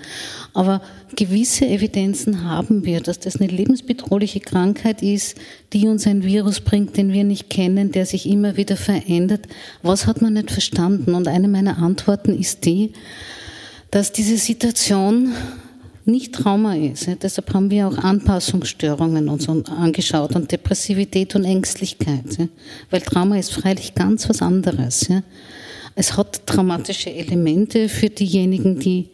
Aber 0.53 0.81
gewisse 1.13 1.65
Evidenzen 1.67 2.45
haben 2.45 2.85
wir, 2.85 3.01
dass 3.01 3.19
das 3.19 3.35
eine 3.35 3.51
lebensbedrohliche 3.51 4.39
Krankheit 4.39 5.01
ist, 5.01 5.37
die 5.73 5.87
uns 5.87 6.07
ein 6.07 6.23
Virus 6.23 6.61
bringt, 6.61 6.95
den 6.95 7.11
wir 7.11 7.25
nicht 7.25 7.49
kennen, 7.49 7.91
der 7.91 8.05
sich 8.05 8.29
immer 8.29 8.55
wieder 8.55 8.77
verändert. 8.77 9.45
Was 9.81 10.07
hat 10.07 10.21
man 10.21 10.33
nicht 10.33 10.51
verstanden? 10.51 11.15
Und 11.15 11.27
eine 11.27 11.49
meiner 11.49 11.77
Antworten 11.77 12.33
ist 12.37 12.63
die, 12.63 12.93
dass 13.91 14.13
diese 14.13 14.37
Situation 14.37 15.33
nicht 16.05 16.35
Trauma 16.35 16.75
ist. 16.75 17.09
Deshalb 17.21 17.53
haben 17.53 17.69
wir 17.71 17.87
auch 17.87 17.97
Anpassungsstörungen 17.97 19.27
uns 19.27 19.49
angeschaut 19.49 20.35
und 20.35 20.51
Depressivität 20.51 21.35
und 21.35 21.43
Ängstlichkeit. 21.43 22.49
Weil 22.89 23.01
Trauma 23.01 23.37
ist 23.37 23.53
freilich 23.53 23.95
ganz 23.95 24.29
was 24.29 24.41
anderes. 24.41 25.09
Es 25.95 26.15
hat 26.17 26.45
traumatische 26.45 27.09
Elemente 27.09 27.89
für 27.89 28.09
diejenigen, 28.09 28.79
die 28.79 29.09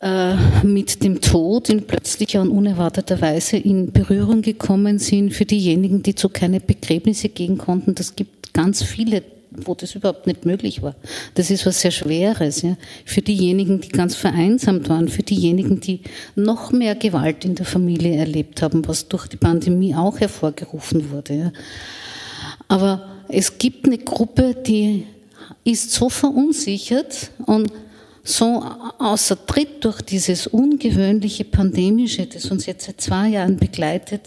äh, 0.00 0.34
mit 0.62 1.02
dem 1.02 1.20
Tod 1.20 1.70
in 1.70 1.86
plötzlicher 1.86 2.42
und 2.42 2.50
unerwarteter 2.50 3.20
Weise 3.20 3.56
in 3.56 3.92
Berührung 3.92 4.42
gekommen 4.42 4.98
sind, 4.98 5.32
für 5.32 5.46
diejenigen, 5.46 6.02
die 6.02 6.14
zu 6.14 6.28
keine 6.28 6.60
Begräbnisse 6.60 7.28
gehen 7.28 7.56
konnten. 7.56 7.94
Das 7.94 8.14
gibt 8.14 8.52
ganz 8.52 8.82
viele 8.82 9.22
wo 9.64 9.74
das 9.74 9.94
überhaupt 9.94 10.26
nicht 10.26 10.44
möglich 10.44 10.82
war. 10.82 10.94
Das 11.34 11.50
ist 11.50 11.66
was 11.66 11.80
sehr 11.80 11.90
Schweres. 11.90 12.62
Ja. 12.62 12.76
Für 13.04 13.22
diejenigen, 13.22 13.80
die 13.80 13.88
ganz 13.88 14.14
vereinsamt 14.14 14.88
waren, 14.88 15.08
für 15.08 15.22
diejenigen, 15.22 15.80
die 15.80 16.00
noch 16.34 16.72
mehr 16.72 16.94
Gewalt 16.94 17.44
in 17.44 17.54
der 17.54 17.66
Familie 17.66 18.16
erlebt 18.16 18.62
haben, 18.62 18.86
was 18.86 19.08
durch 19.08 19.26
die 19.28 19.36
Pandemie 19.36 19.94
auch 19.94 20.20
hervorgerufen 20.20 21.10
wurde. 21.10 21.34
Ja. 21.34 21.52
Aber 22.68 23.08
es 23.28 23.58
gibt 23.58 23.86
eine 23.86 23.98
Gruppe, 23.98 24.54
die 24.54 25.06
ist 25.64 25.92
so 25.92 26.08
verunsichert 26.08 27.30
und 27.46 27.70
so 28.22 28.62
außer 28.98 29.46
Tritt 29.46 29.84
durch 29.84 30.02
dieses 30.02 30.46
ungewöhnliche 30.48 31.44
Pandemische, 31.44 32.26
das 32.26 32.46
uns 32.50 32.66
jetzt 32.66 32.86
seit 32.86 33.00
zwei 33.00 33.28
Jahren 33.28 33.56
begleitet, 33.56 34.22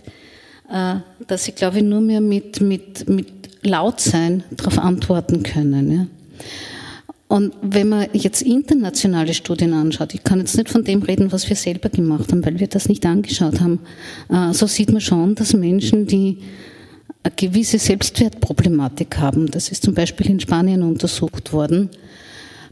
äh, 0.72 0.96
dass 1.28 1.46
sie, 1.46 1.52
glaube 1.52 1.78
ich, 1.78 1.84
nur 1.84 2.00
mehr 2.00 2.22
mit, 2.22 2.62
mit, 2.62 3.10
mit 3.10 3.39
laut 3.62 4.00
sein 4.00 4.44
darauf 4.52 4.80
antworten 4.80 5.44
können. 5.44 5.92
Ja. 5.92 6.08
Und 7.28 7.54
wenn 7.62 7.90
man 7.90 8.08
jetzt 8.14 8.42
internationale 8.42 9.36
Studien 9.36 9.74
anschaut, 9.74 10.16
ich 10.16 10.24
kann 10.24 10.40
jetzt 10.40 10.58
nicht 10.58 10.70
von 10.70 10.84
dem 10.84 11.04
reden, 11.04 11.32
was 11.32 11.48
wir 11.48 11.56
selber 11.56 11.90
gemacht 11.90 12.32
haben, 12.32 12.44
weil 12.44 12.60
wir 12.60 12.68
das 12.68 12.90
nicht 12.90 13.06
angeschaut 13.06 13.62
haben, 13.62 13.80
äh, 14.30 14.52
so 14.52 14.66
sieht 14.66 14.92
man 14.92 15.00
schon, 15.00 15.36
dass 15.36 15.54
Menschen, 15.54 16.08
die 16.08 16.40
eine 17.22 17.34
gewisse 17.36 17.78
Selbstwertproblematik 17.78 19.20
haben, 19.20 19.52
das 19.52 19.70
ist 19.70 19.84
zum 19.84 19.94
Beispiel 19.94 20.28
in 20.28 20.40
Spanien 20.40 20.82
untersucht 20.82 21.54
worden, 21.54 21.92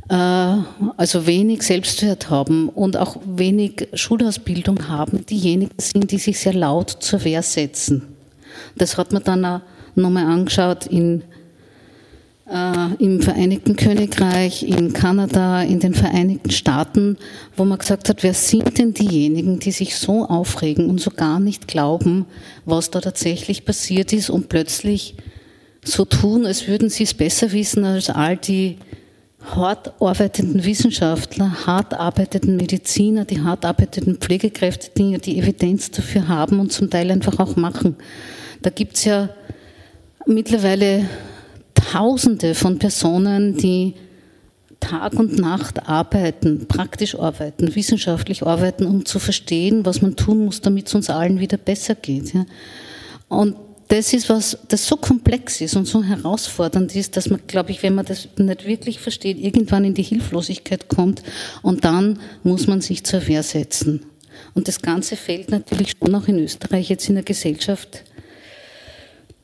äh, 0.09 0.15
also 0.15 1.27
wenig 1.27 1.61
Selbstwert 1.61 2.31
haben 2.31 2.69
und 2.69 2.97
auch 2.97 3.17
wenig 3.27 3.89
Schulausbildung 3.93 4.87
haben, 4.87 5.23
diejenigen 5.27 5.75
sind, 5.77 6.09
die 6.09 6.17
sich 6.17 6.39
sehr 6.39 6.55
laut 6.55 6.89
zur 6.89 7.23
Wehr 7.23 7.43
setzen. 7.43 8.07
Das 8.75 8.97
hat 8.97 9.11
man 9.11 9.23
dann 9.23 9.45
auch 9.45 9.61
nochmal 9.97 10.25
angeschaut 10.25 10.85
in, 10.87 11.23
äh, 12.49 12.93
im 12.99 13.21
Vereinigten 13.21 13.75
Königreich, 13.75 14.63
in 14.63 14.93
Kanada, 14.93 15.61
in 15.61 15.79
den 15.79 15.93
Vereinigten 15.93 16.51
Staaten, 16.51 17.17
wo 17.55 17.65
man 17.65 17.77
gesagt 17.77 18.09
hat, 18.09 18.23
wer 18.23 18.33
sind 18.33 18.77
denn 18.77 18.93
diejenigen, 18.93 19.59
die 19.59 19.71
sich 19.71 19.95
so 19.95 20.25
aufregen 20.25 20.89
und 20.89 21.01
so 21.01 21.11
gar 21.11 21.39
nicht 21.39 21.67
glauben, 21.67 22.25
was 22.65 22.91
da 22.91 23.01
tatsächlich 23.01 23.65
passiert 23.65 24.13
ist 24.13 24.29
und 24.29 24.49
plötzlich 24.49 25.15
so 25.83 26.05
tun, 26.05 26.45
als 26.45 26.67
würden 26.67 26.89
sie 26.89 27.03
es 27.03 27.13
besser 27.13 27.51
wissen 27.51 27.85
als 27.85 28.09
all 28.09 28.37
die 28.37 28.77
hart 29.55 30.01
arbeitenden 30.01 30.63
Wissenschaftler, 30.65 31.65
hart 31.65 31.93
arbeitenden 31.93 32.57
Mediziner, 32.57 33.25
die 33.25 33.41
hart 33.41 33.65
arbeitenden 33.65 34.17
Pflegekräfte, 34.17 34.89
die 34.97 35.17
die 35.19 35.39
Evidenz 35.39 35.91
dafür 35.91 36.27
haben 36.27 36.59
und 36.59 36.71
zum 36.71 36.89
Teil 36.89 37.11
einfach 37.11 37.39
auch 37.39 37.55
machen. 37.55 37.95
Da 38.61 38.69
gibt 38.69 38.95
es 38.95 39.05
ja 39.05 39.29
mittlerweile 40.27 41.07
Tausende 41.73 42.53
von 42.53 42.79
Personen, 42.79 43.57
die 43.57 43.93
Tag 44.79 45.13
und 45.13 45.39
Nacht 45.39 45.87
arbeiten, 45.87 46.67
praktisch 46.67 47.15
arbeiten, 47.15 47.73
wissenschaftlich 47.75 48.43
arbeiten, 48.43 48.85
um 48.85 49.05
zu 49.05 49.19
verstehen, 49.19 49.85
was 49.85 50.01
man 50.01 50.15
tun 50.15 50.45
muss, 50.45 50.61
damit 50.61 50.87
es 50.87 50.95
uns 50.95 51.09
allen 51.09 51.39
wieder 51.39 51.57
besser 51.57 51.95
geht. 51.95 52.33
Und 53.27 53.55
das 53.87 54.13
ist 54.13 54.29
was, 54.29 54.57
das 54.67 54.85
so 54.85 54.97
komplex 54.97 55.61
ist 55.61 55.75
und 55.75 55.85
so 55.85 56.03
herausfordernd 56.03 56.95
ist, 56.95 57.15
dass 57.15 57.29
man, 57.29 57.39
glaube 57.47 57.71
ich, 57.71 57.81
wenn 57.83 57.95
man 57.95 58.05
das 58.05 58.27
nicht 58.37 58.65
wirklich 58.65 58.99
versteht, 58.99 59.39
irgendwann 59.39 59.85
in 59.85 59.93
die 59.93 60.03
Hilflosigkeit 60.03 60.89
kommt 60.89 61.23
und 61.61 61.85
dann 61.85 62.19
muss 62.43 62.67
man 62.67 62.81
sich 62.81 63.03
zur 63.03 63.25
Wehr 63.27 63.43
setzen. 63.43 64.05
Und 64.53 64.67
das 64.67 64.81
Ganze 64.81 65.15
fällt 65.15 65.49
natürlich 65.51 65.93
schon 65.97 66.13
auch 66.15 66.27
in 66.27 66.39
Österreich 66.39 66.89
jetzt 66.89 67.07
in 67.07 67.15
der 67.15 67.23
Gesellschaft 67.23 68.03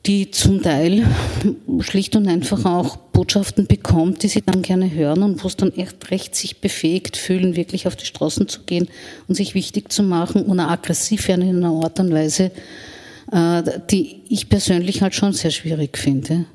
die 0.06 0.30
zum 0.30 0.62
Teil 0.62 1.06
schlicht 1.80 2.14
und 2.16 2.28
einfach 2.28 2.64
auch 2.64 2.96
Botschaften 2.96 3.66
bekommt, 3.66 4.22
die 4.22 4.28
sie 4.28 4.42
dann 4.42 4.62
gerne 4.62 4.92
hören 4.92 5.22
und 5.22 5.42
wo 5.42 5.48
es 5.48 5.56
dann 5.56 5.72
echt 5.72 6.10
recht 6.10 6.34
sich 6.34 6.60
befähigt 6.60 7.16
fühlen, 7.16 7.56
wirklich 7.56 7.86
auf 7.86 7.96
die 7.96 8.04
Straßen 8.06 8.48
zu 8.48 8.62
gehen 8.64 8.88
und 9.28 9.34
sich 9.34 9.54
wichtig 9.54 9.92
zu 9.92 10.02
machen 10.02 10.42
und 10.42 10.60
aggressiv 10.60 11.28
werden 11.28 11.48
in 11.48 11.64
einer 11.64 11.82
Art 11.82 12.00
und 12.00 12.12
Weise, 12.12 12.50
äh, 13.32 13.62
die 13.90 14.20
ich 14.28 14.48
persönlich 14.48 15.00
halt 15.00 15.14
schon 15.14 15.32
sehr 15.32 15.50
schwierig 15.50 15.96
finde. 15.96 16.46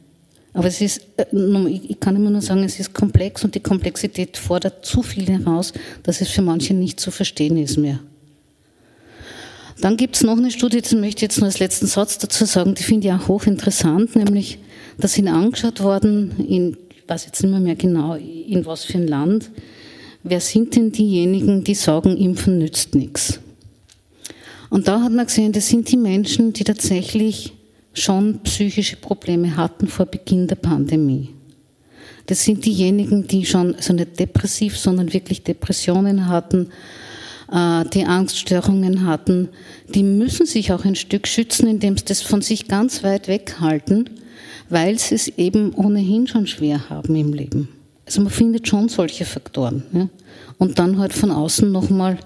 Aber 0.54 0.68
es 0.68 0.82
ist, 0.82 1.02
äh, 1.18 1.26
ich 1.68 2.00
kann 2.00 2.16
immer 2.16 2.30
nur 2.30 2.42
sagen, 2.42 2.64
es 2.64 2.80
ist 2.80 2.94
komplex 2.94 3.44
und 3.44 3.56
die 3.56 3.62
Komplexität 3.62 4.38
fordert 4.38 4.86
zu 4.86 5.02
viel 5.02 5.28
heraus, 5.28 5.74
dass 6.04 6.22
es 6.22 6.30
für 6.30 6.42
manche 6.42 6.74
nicht 6.74 7.00
zu 7.00 7.10
verstehen 7.10 7.58
ist 7.58 7.78
mehr. 7.78 8.00
Dann 9.82 9.96
gibt 9.96 10.16
es 10.16 10.24
noch 10.24 10.38
eine 10.38 10.52
Studie, 10.52 10.82
das 10.82 10.94
möchte 10.94 11.20
ich 11.20 11.22
jetzt 11.22 11.38
nur 11.38 11.46
als 11.46 11.60
letzten 11.60 11.88
Satz 11.88 12.18
dazu 12.18 12.46
sagen, 12.46 12.76
die 12.76 12.84
finde 12.84 13.08
ich 13.08 13.14
auch 13.14 13.28
hochinteressant, 13.28 14.16
nämlich, 14.16 14.60
da 14.98 15.08
sind 15.08 15.30
angeschaut 15.30 15.82
worden, 15.82 16.34
in, 16.48 16.78
ich 16.90 17.08
weiß 17.08 17.26
jetzt 17.26 17.42
nicht 17.42 17.52
mehr, 17.52 17.62
mehr 17.62 17.76
genau, 17.76 18.16
in 18.16 18.66
was 18.66 18.84
für 18.84 18.98
ein 18.98 19.08
Land, 19.08 19.52
wer 20.24 20.42
sind 20.42 20.76
denn 20.76 20.92
diejenigen, 20.92 21.64
die 21.64 21.76
sagen, 21.76 22.18
Impfen 22.18 22.58
nützt 22.58 22.94
nichts. 22.94 23.40
Und 24.70 24.88
da 24.88 25.02
hat 25.02 25.14
man 25.14 25.26
gesehen, 25.26 25.54
das 25.54 25.68
sind 25.68 25.90
die 25.92 25.98
Menschen, 25.98 26.52
die 26.54 26.64
tatsächlich 26.64 27.54
schon 27.94 28.40
psychische 28.44 28.98
Probleme 28.98 29.56
hatten 29.56 29.88
vor 29.88 30.06
Beginn 30.06 30.48
der 30.48 30.56
Pandemie. 30.56 31.30
Das 32.28 32.44
sind 32.44 32.66
diejenigen, 32.66 33.26
die 33.26 33.46
schon, 33.46 33.74
also 33.76 33.94
nicht 33.94 34.20
depressiv, 34.20 34.78
sondern 34.78 35.12
wirklich 35.12 35.44
Depressionen 35.44 36.28
hatten, 36.28 36.70
die 37.52 38.06
Angststörungen 38.06 39.06
hatten. 39.06 39.50
Die 39.94 40.04
müssen 40.04 40.46
sich 40.46 40.72
auch 40.72 40.86
ein 40.86 40.96
Stück 40.96 41.28
schützen, 41.28 41.68
indem 41.68 41.98
sie 41.98 42.06
das 42.06 42.22
von 42.22 42.42
sich 42.42 42.68
ganz 42.68 43.04
weit 43.04 43.28
weghalten, 43.28 44.10
weil 44.70 45.00
sie 45.00 45.16
es 45.16 45.28
eben 45.30 45.74
ohnehin 45.74 46.28
schon 46.28 46.46
schwer 46.46 46.90
haben 46.90 47.16
im 47.16 47.34
Leben. 47.34 47.70
Also 48.06 48.22
man 48.22 48.32
findet 48.32 48.68
schon 48.68 48.90
solche 48.90 49.26
Faktoren. 49.26 49.84
Ja? 49.94 50.10
Und 50.58 50.78
dann 50.78 51.00
halt 51.00 51.14
von 51.14 51.32
außen 51.32 51.72
nochmal 51.72 52.20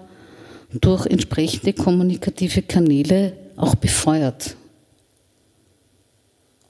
durch 0.82 1.06
entsprechende 1.06 1.74
kommunikative 1.74 2.62
Kanäle 2.62 3.34
auch 3.56 3.76
befeuert. 3.76 4.56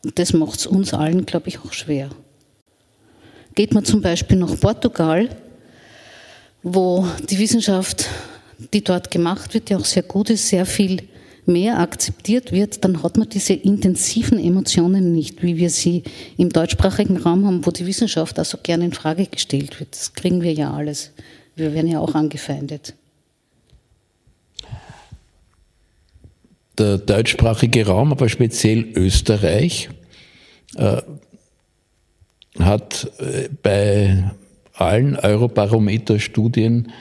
Und 0.04 0.20
das 0.20 0.34
macht 0.34 0.60
es 0.60 0.68
uns 0.68 0.94
allen, 0.94 1.26
glaube 1.26 1.48
ich, 1.48 1.60
auch 1.60 1.74
schwer. 1.74 2.10
Geht 3.56 3.74
man 3.74 3.86
zum 3.86 4.02
Beispiel 4.02 4.38
nach 4.38 4.60
Portugal, 4.60 5.30
wo 6.62 7.08
die 7.30 7.40
Wissenschaft, 7.40 8.10
die 8.74 8.84
dort 8.84 9.12
gemacht 9.12 9.54
wird, 9.54 9.70
die 9.70 9.76
auch 9.76 9.86
sehr 9.86 10.04
gut 10.04 10.30
ist, 10.30 10.48
sehr 10.50 10.66
viel 10.66 11.04
mehr 11.46 11.80
akzeptiert 11.80 12.52
wird, 12.52 12.86
dann 12.86 13.04
hat 13.04 13.18
man 13.18 13.28
diese 13.28 13.54
intensiven 13.54 14.40
Emotionen 14.40 15.12
nicht, 15.12 15.44
wie 15.44 15.58
wir 15.58 15.70
sie 15.70 16.04
im 16.38 16.50
deutschsprachigen 16.50 17.18
Raum 17.18 17.46
haben, 17.46 17.66
wo 17.66 17.72
die 17.72 17.86
Wissenschaft 17.86 18.40
also 18.40 18.58
gerne 18.64 18.86
in 18.86 18.94
Frage 18.94 19.26
gestellt 19.26 19.80
wird. 19.80 19.92
Das 19.92 20.14
kriegen 20.14 20.42
wir 20.42 20.54
ja 20.54 20.72
alles. 20.72 21.12
Wir 21.56 21.74
werden 21.74 21.92
ja 21.92 22.00
auch 22.00 22.16
angefeindet. 22.16 22.94
der 26.78 26.98
deutschsprachige 26.98 27.88
Raum, 27.88 28.12
aber 28.12 28.30
speziell 28.30 28.88
Österreich, 28.96 29.90
äh, 30.76 31.02
hat 32.60 33.12
äh, 33.20 33.50
bei 33.62 34.32
allen 34.74 35.16
Eurobarometer-Studien, 35.16 36.92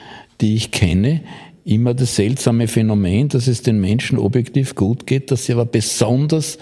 die 0.41 0.55
ich 0.55 0.71
kenne, 0.71 1.21
immer 1.65 1.93
das 1.93 2.15
seltsame 2.15 2.67
Phänomen, 2.67 3.29
dass 3.29 3.47
es 3.47 3.61
den 3.61 3.79
Menschen 3.79 4.17
objektiv 4.17 4.75
gut 4.75 5.07
geht, 5.07 5.31
dass 5.31 5.45
sie 5.45 5.53
aber 5.53 5.65
besonders 5.65 6.57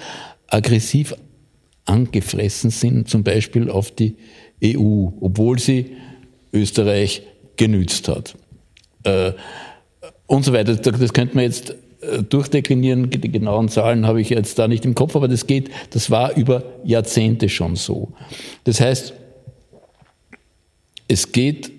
aggressiv 0.47 1.15
angefressen 1.85 2.69
sind, 2.69 3.09
zum 3.09 3.23
Beispiel 3.23 3.69
auf 3.69 3.91
die 3.91 4.15
EU, 4.63 5.07
obwohl 5.19 5.59
sie 5.59 5.97
Österreich 6.53 7.23
genützt 7.57 8.07
hat. 8.07 8.35
Äh, 9.03 9.33
und 10.27 10.45
so 10.45 10.53
weiter. 10.53 10.75
Das 10.75 11.13
könnte 11.13 11.35
man 11.35 11.43
jetzt 11.43 11.75
äh, 12.01 12.23
durchdeklinieren. 12.23 13.09
Die 13.09 13.31
genauen 13.31 13.69
Zahlen 13.69 14.05
habe 14.05 14.21
ich 14.21 14.29
jetzt 14.29 14.57
da 14.59 14.67
nicht 14.67 14.85
im 14.85 14.95
Kopf, 14.95 15.15
aber 15.15 15.27
das 15.27 15.47
geht, 15.47 15.69
das 15.89 16.09
war 16.09 16.35
über 16.37 16.63
Jahrzehnte 16.83 17.49
schon 17.49 17.75
so. 17.75 18.13
Das 18.63 18.79
heißt, 18.79 19.13
es 21.07 21.31
geht 21.31 21.71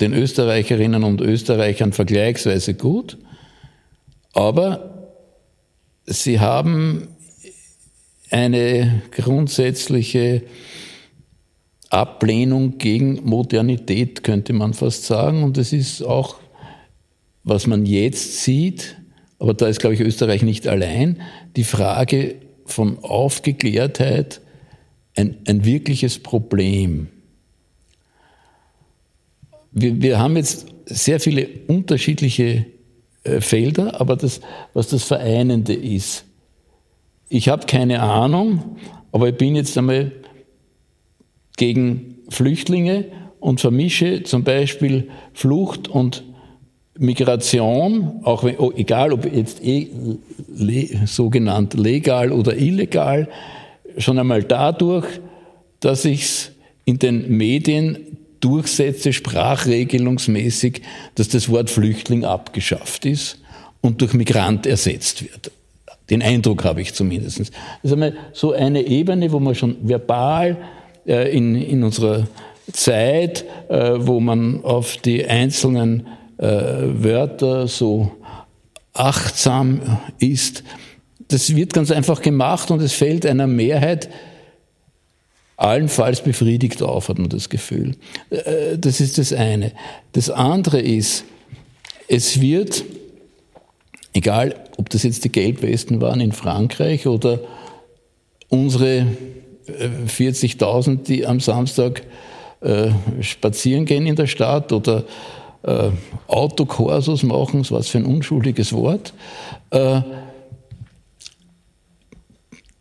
den 0.00 0.12
Österreicherinnen 0.12 1.04
und 1.04 1.20
Österreichern 1.20 1.92
vergleichsweise 1.92 2.74
gut, 2.74 3.18
aber 4.32 5.12
sie 6.06 6.40
haben 6.40 7.08
eine 8.30 9.02
grundsätzliche 9.10 10.42
Ablehnung 11.90 12.78
gegen 12.78 13.24
Modernität, 13.24 14.22
könnte 14.22 14.52
man 14.52 14.74
fast 14.74 15.04
sagen. 15.04 15.42
Und 15.42 15.58
es 15.58 15.72
ist 15.72 16.02
auch, 16.02 16.36
was 17.42 17.66
man 17.66 17.84
jetzt 17.84 18.44
sieht, 18.44 18.96
aber 19.40 19.54
da 19.54 19.66
ist, 19.66 19.80
glaube 19.80 19.94
ich, 19.94 20.00
Österreich 20.00 20.42
nicht 20.42 20.68
allein, 20.68 21.20
die 21.56 21.64
Frage 21.64 22.36
von 22.64 22.98
Aufgeklärtheit 23.02 24.40
ein, 25.16 25.38
ein 25.48 25.64
wirkliches 25.64 26.20
Problem. 26.20 27.08
Wir, 29.72 30.02
wir 30.02 30.18
haben 30.18 30.36
jetzt 30.36 30.66
sehr 30.86 31.20
viele 31.20 31.48
unterschiedliche 31.68 32.66
äh, 33.24 33.40
Felder, 33.40 34.00
aber 34.00 34.16
das, 34.16 34.40
was 34.74 34.88
das 34.88 35.04
Vereinende 35.04 35.74
ist, 35.74 36.24
ich 37.28 37.48
habe 37.48 37.66
keine 37.66 38.02
Ahnung, 38.02 38.76
aber 39.12 39.28
ich 39.28 39.36
bin 39.36 39.54
jetzt 39.54 39.78
einmal 39.78 40.10
gegen 41.56 42.16
Flüchtlinge 42.28 43.04
und 43.38 43.60
vermische 43.60 44.24
zum 44.24 44.42
Beispiel 44.42 45.08
Flucht 45.32 45.86
und 45.88 46.24
Migration, 46.98 48.20
auch 48.24 48.44
wenn, 48.44 48.58
oh, 48.58 48.72
egal 48.76 49.12
ob 49.12 49.32
jetzt 49.32 49.64
eh, 49.64 49.88
le, 50.54 51.06
sogenannt 51.06 51.74
legal 51.74 52.32
oder 52.32 52.56
illegal, 52.56 53.28
schon 53.96 54.18
einmal 54.18 54.42
dadurch, 54.42 55.06
dass 55.78 56.04
ich 56.04 56.22
es 56.22 56.52
in 56.84 56.98
den 56.98 57.36
Medien 57.36 58.18
durchsetze, 58.40 59.12
sprachregelungsmäßig, 59.12 60.82
dass 61.14 61.28
das 61.28 61.48
Wort 61.48 61.70
Flüchtling 61.70 62.24
abgeschafft 62.24 63.04
ist 63.04 63.38
und 63.80 64.00
durch 64.00 64.14
Migrant 64.14 64.66
ersetzt 64.66 65.22
wird. 65.22 65.50
Den 66.10 66.22
Eindruck 66.22 66.64
habe 66.64 66.80
ich 66.82 66.92
zumindest. 66.94 67.38
Das 67.38 67.50
ist 67.82 67.92
einmal 67.92 68.14
so 68.32 68.52
eine 68.52 68.82
Ebene, 68.82 69.30
wo 69.30 69.38
man 69.38 69.54
schon 69.54 69.76
verbal 69.82 70.56
äh, 71.06 71.36
in, 71.36 71.54
in 71.54 71.84
unserer 71.84 72.26
Zeit, 72.72 73.44
äh, 73.68 73.92
wo 73.96 74.20
man 74.20 74.64
auf 74.64 74.96
die 74.96 75.24
einzelnen 75.26 76.06
äh, 76.38 76.46
Wörter 76.46 77.68
so 77.68 78.12
achtsam 78.92 80.00
ist. 80.18 80.64
Das 81.28 81.54
wird 81.54 81.72
ganz 81.72 81.92
einfach 81.92 82.22
gemacht 82.22 82.70
und 82.70 82.82
es 82.82 82.92
fällt 82.92 83.24
einer 83.24 83.46
Mehrheit 83.46 84.08
allenfalls 85.60 86.22
befriedigt 86.22 86.82
auf, 86.82 87.10
hat 87.10 87.18
man 87.18 87.28
das 87.28 87.50
Gefühl. 87.50 87.94
Äh, 88.30 88.78
das 88.78 89.00
ist 89.00 89.18
das 89.18 89.32
eine. 89.32 89.72
Das 90.12 90.30
andere 90.30 90.80
ist, 90.80 91.24
es 92.08 92.40
wird, 92.40 92.82
egal 94.14 94.54
ob 94.78 94.88
das 94.88 95.02
jetzt 95.02 95.24
die 95.24 95.32
Gelbwesten 95.32 96.00
waren 96.00 96.20
in 96.20 96.32
Frankreich 96.32 97.06
oder 97.06 97.40
unsere 98.48 99.06
40.000, 99.68 100.92
äh, 100.92 100.96
die 101.04 101.26
am 101.26 101.40
Samstag 101.40 102.02
äh, 102.62 102.90
spazieren 103.20 103.84
gehen 103.84 104.06
in 104.06 104.16
der 104.16 104.26
Stadt 104.26 104.72
oder 104.72 105.04
Autokorsos 106.26 107.22
machen, 107.22 107.66
was 107.68 107.88
für 107.88 107.98
ein 107.98 108.06
unschuldiges 108.06 108.72
Wort. 108.72 109.12
Äh, 109.68 110.00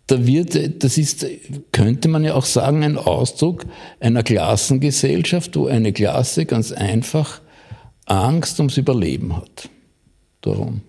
da 0.10 0.26
wird, 0.26 0.84
das 0.84 0.98
ist, 0.98 1.26
könnte 1.72 2.08
man 2.08 2.24
ja 2.24 2.34
auch 2.34 2.45
sagen, 2.45 2.84
ein 2.84 2.98
Ausdruck 2.98 3.65
einer 4.00 4.24
Klassengesellschaft, 4.24 5.56
wo 5.56 5.67
eine 5.67 5.93
Klasse 5.93 6.45
ganz 6.45 6.72
einfach 6.72 7.41
Angst 8.06 8.60
ums 8.60 8.78
Überleben 8.78 9.38
hat. 9.38 9.69
Darum. 10.42 10.81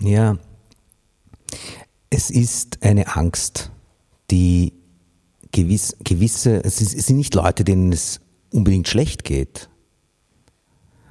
Ja, 0.00 0.36
es 2.10 2.30
ist 2.30 2.82
eine 2.82 3.16
Angst, 3.16 3.70
die 4.30 4.72
gewiss, 5.52 5.96
gewisse, 6.02 6.64
es, 6.64 6.78
sind 6.78 7.16
nicht 7.16 7.34
Leute, 7.34 7.62
denen 7.62 7.92
es 7.92 8.20
unbedingt 8.50 8.88
schlecht 8.88 9.22
geht. 9.22 9.68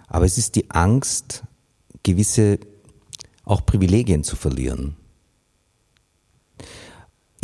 Aber 0.08 0.26
es 0.26 0.38
ist 0.38 0.56
die 0.56 0.70
Angst, 0.72 1.44
gewisse 2.04 2.60
auch 3.46 3.66
Privilegien 3.66 4.24
zu 4.24 4.36
verlieren. 4.36 4.98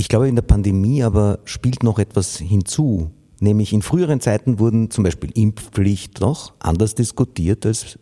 Ich 0.02 0.10
glaube, 0.10 0.28
in 0.28 0.34
der 0.36 0.42
Pandemie 0.42 1.04
aber 1.04 1.38
spielt 1.46 1.84
noch 1.84 2.00
etwas 2.00 2.38
hinzu. 2.38 3.12
Nämlich 3.40 3.72
in 3.72 3.84
früheren 3.84 4.20
Zeiten 4.20 4.58
wurden 4.58 4.90
zum 4.90 5.04
Beispiel 5.04 5.30
Impfpflicht 5.36 6.22
noch 6.22 6.54
anders 6.58 6.96
diskutiert 6.96 7.68
als 7.68 8.00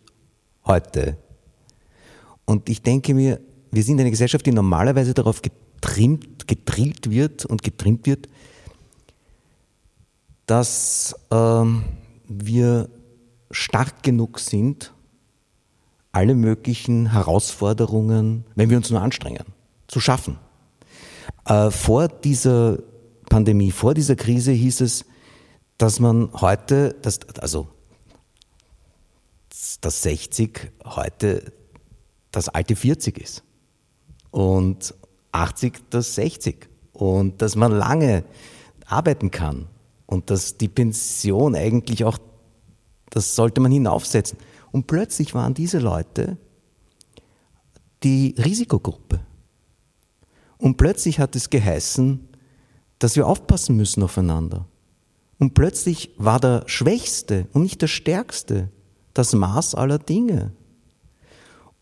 heute. 0.64 1.18
Und 2.46 2.70
ich 2.70 2.80
denke 2.80 3.12
mir, 3.12 3.38
wir 3.70 3.82
sind 3.82 4.00
eine 4.00 4.08
Gesellschaft, 4.08 4.46
die 4.46 4.50
normalerweise 4.50 5.12
darauf 5.12 5.42
getrimmt, 5.42 6.48
getrillt 6.48 7.10
wird 7.10 7.44
und 7.44 7.62
getrimmt 7.62 8.06
wird, 8.06 8.28
dass 10.46 11.14
ähm, 11.30 11.84
wir 12.26 12.88
stark 13.50 14.02
genug 14.02 14.38
sind, 14.38 14.94
alle 16.12 16.34
möglichen 16.34 17.12
Herausforderungen, 17.12 18.46
wenn 18.54 18.70
wir 18.70 18.78
uns 18.78 18.88
nur 18.88 19.02
anstrengen, 19.02 19.44
zu 19.86 20.00
schaffen. 20.00 20.38
Äh, 21.50 21.72
vor 21.72 22.06
dieser 22.06 22.78
Pandemie, 23.28 23.72
vor 23.72 23.92
dieser 23.92 24.14
Krise 24.14 24.52
hieß 24.52 24.82
es, 24.82 25.04
dass 25.78 25.98
man 25.98 26.30
heute, 26.34 26.94
das, 27.02 27.18
also 27.40 27.66
das 29.80 30.02
60 30.02 30.70
heute 30.84 31.52
das 32.30 32.48
alte 32.48 32.76
40 32.76 33.18
ist 33.18 33.42
und 34.30 34.94
80 35.32 35.90
das 35.90 36.14
60 36.14 36.68
und 36.92 37.42
dass 37.42 37.56
man 37.56 37.72
lange 37.72 38.22
arbeiten 38.86 39.32
kann 39.32 39.66
und 40.06 40.30
dass 40.30 40.56
die 40.56 40.68
Pension 40.68 41.56
eigentlich 41.56 42.04
auch, 42.04 42.18
das 43.10 43.34
sollte 43.34 43.60
man 43.60 43.72
hinaufsetzen. 43.72 44.38
Und 44.70 44.86
plötzlich 44.86 45.34
waren 45.34 45.54
diese 45.54 45.80
Leute 45.80 46.36
die 48.04 48.36
Risikogruppe. 48.38 49.20
Und 50.60 50.76
plötzlich 50.76 51.18
hat 51.18 51.34
es 51.34 51.50
geheißen, 51.50 52.28
dass 52.98 53.16
wir 53.16 53.26
aufpassen 53.26 53.76
müssen 53.76 54.02
aufeinander. 54.02 54.66
Und 55.38 55.54
plötzlich 55.54 56.10
war 56.18 56.38
der 56.38 56.64
Schwächste 56.66 57.48
und 57.52 57.62
nicht 57.62 57.80
der 57.80 57.88
Stärkste 57.88 58.70
das 59.14 59.32
Maß 59.32 59.74
aller 59.74 59.98
Dinge. 59.98 60.52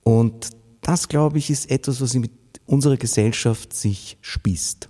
Und 0.04 0.50
das, 0.80 1.08
glaube 1.08 1.38
ich, 1.38 1.50
ist 1.50 1.70
etwas, 1.70 2.00
was 2.00 2.14
mit 2.14 2.30
unserer 2.66 2.96
Gesellschaft 2.96 3.74
sich 3.74 4.16
spießt. 4.20 4.88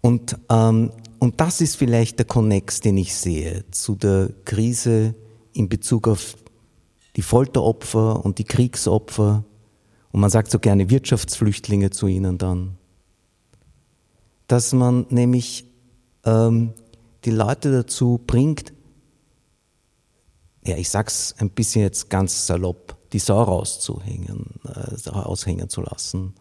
Und, 0.00 0.38
ähm, 0.50 0.92
und 1.18 1.40
das 1.40 1.60
ist 1.60 1.76
vielleicht 1.76 2.18
der 2.18 2.26
Konnex, 2.26 2.80
den 2.80 2.96
ich 2.96 3.14
sehe 3.14 3.64
zu 3.70 3.96
der 3.96 4.30
Krise 4.44 5.14
in 5.52 5.68
Bezug 5.68 6.06
auf 6.06 6.36
die 7.16 7.22
Folteropfer 7.22 8.24
und 8.24 8.38
die 8.38 8.44
Kriegsopfer. 8.44 9.44
Und 10.14 10.20
man 10.20 10.30
sagt 10.30 10.52
so 10.52 10.60
gerne 10.60 10.90
Wirtschaftsflüchtlinge 10.90 11.90
zu 11.90 12.06
ihnen 12.06 12.38
dann. 12.38 12.78
Dass 14.46 14.72
man 14.72 15.06
nämlich 15.10 15.66
ähm, 16.24 16.72
die 17.24 17.32
Leute 17.32 17.72
dazu 17.72 18.20
bringt, 18.24 18.72
ja, 20.64 20.76
ich 20.76 20.88
sag's 20.88 21.34
ein 21.38 21.50
bisschen 21.50 21.82
jetzt 21.82 22.10
ganz 22.10 22.46
salopp, 22.46 22.96
die 23.12 23.18
Sau 23.18 23.42
rauszuhängen, 23.42 24.60
äh, 24.64 25.10
aushängen 25.10 25.68
zu 25.68 25.80
lassen 25.80 26.34